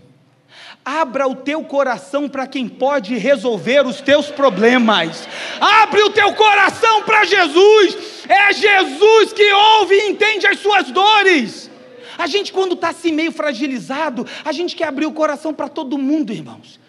Abra 0.91 1.27
o 1.27 1.35
teu 1.35 1.63
coração 1.63 2.27
para 2.27 2.47
quem 2.47 2.67
pode 2.67 3.15
resolver 3.15 3.85
os 3.85 4.01
teus 4.01 4.31
problemas. 4.31 5.29
Abre 5.61 6.01
o 6.01 6.09
teu 6.09 6.33
coração 6.33 7.03
para 7.03 7.25
Jesus. 7.25 8.25
É 8.27 8.51
Jesus 8.51 9.31
que 9.31 9.53
ouve 9.53 9.93
e 9.93 10.09
entende 10.09 10.47
as 10.47 10.57
suas 10.57 10.89
dores. 10.89 11.69
A 12.17 12.25
gente, 12.25 12.51
quando 12.51 12.73
está 12.73 12.89
assim 12.89 13.11
meio 13.11 13.31
fragilizado, 13.31 14.25
a 14.43 14.51
gente 14.51 14.75
quer 14.75 14.87
abrir 14.87 15.05
o 15.05 15.11
coração 15.11 15.53
para 15.53 15.69
todo 15.69 15.95
mundo, 15.95 16.33
irmãos. 16.33 16.79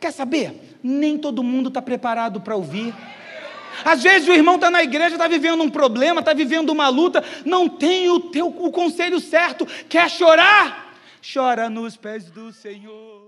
Quer 0.00 0.10
saber? 0.10 0.76
Nem 0.82 1.16
todo 1.16 1.40
mundo 1.44 1.68
está 1.68 1.80
preparado 1.80 2.40
para 2.40 2.56
ouvir. 2.56 2.92
Às 3.84 4.02
vezes 4.02 4.26
o 4.26 4.32
irmão 4.32 4.56
está 4.56 4.68
na 4.68 4.82
igreja, 4.82 5.14
está 5.14 5.28
vivendo 5.28 5.62
um 5.62 5.70
problema, 5.70 6.18
está 6.18 6.32
vivendo 6.32 6.70
uma 6.70 6.88
luta, 6.88 7.22
não 7.44 7.68
tem 7.68 8.10
o 8.10 8.18
teu 8.18 8.48
o 8.48 8.72
conselho 8.72 9.20
certo. 9.20 9.64
Quer 9.88 10.10
chorar? 10.10 10.88
Chora 11.32 11.70
nos 11.70 11.96
pés 11.96 12.24
do 12.30 12.52
Senhor. 12.52 13.27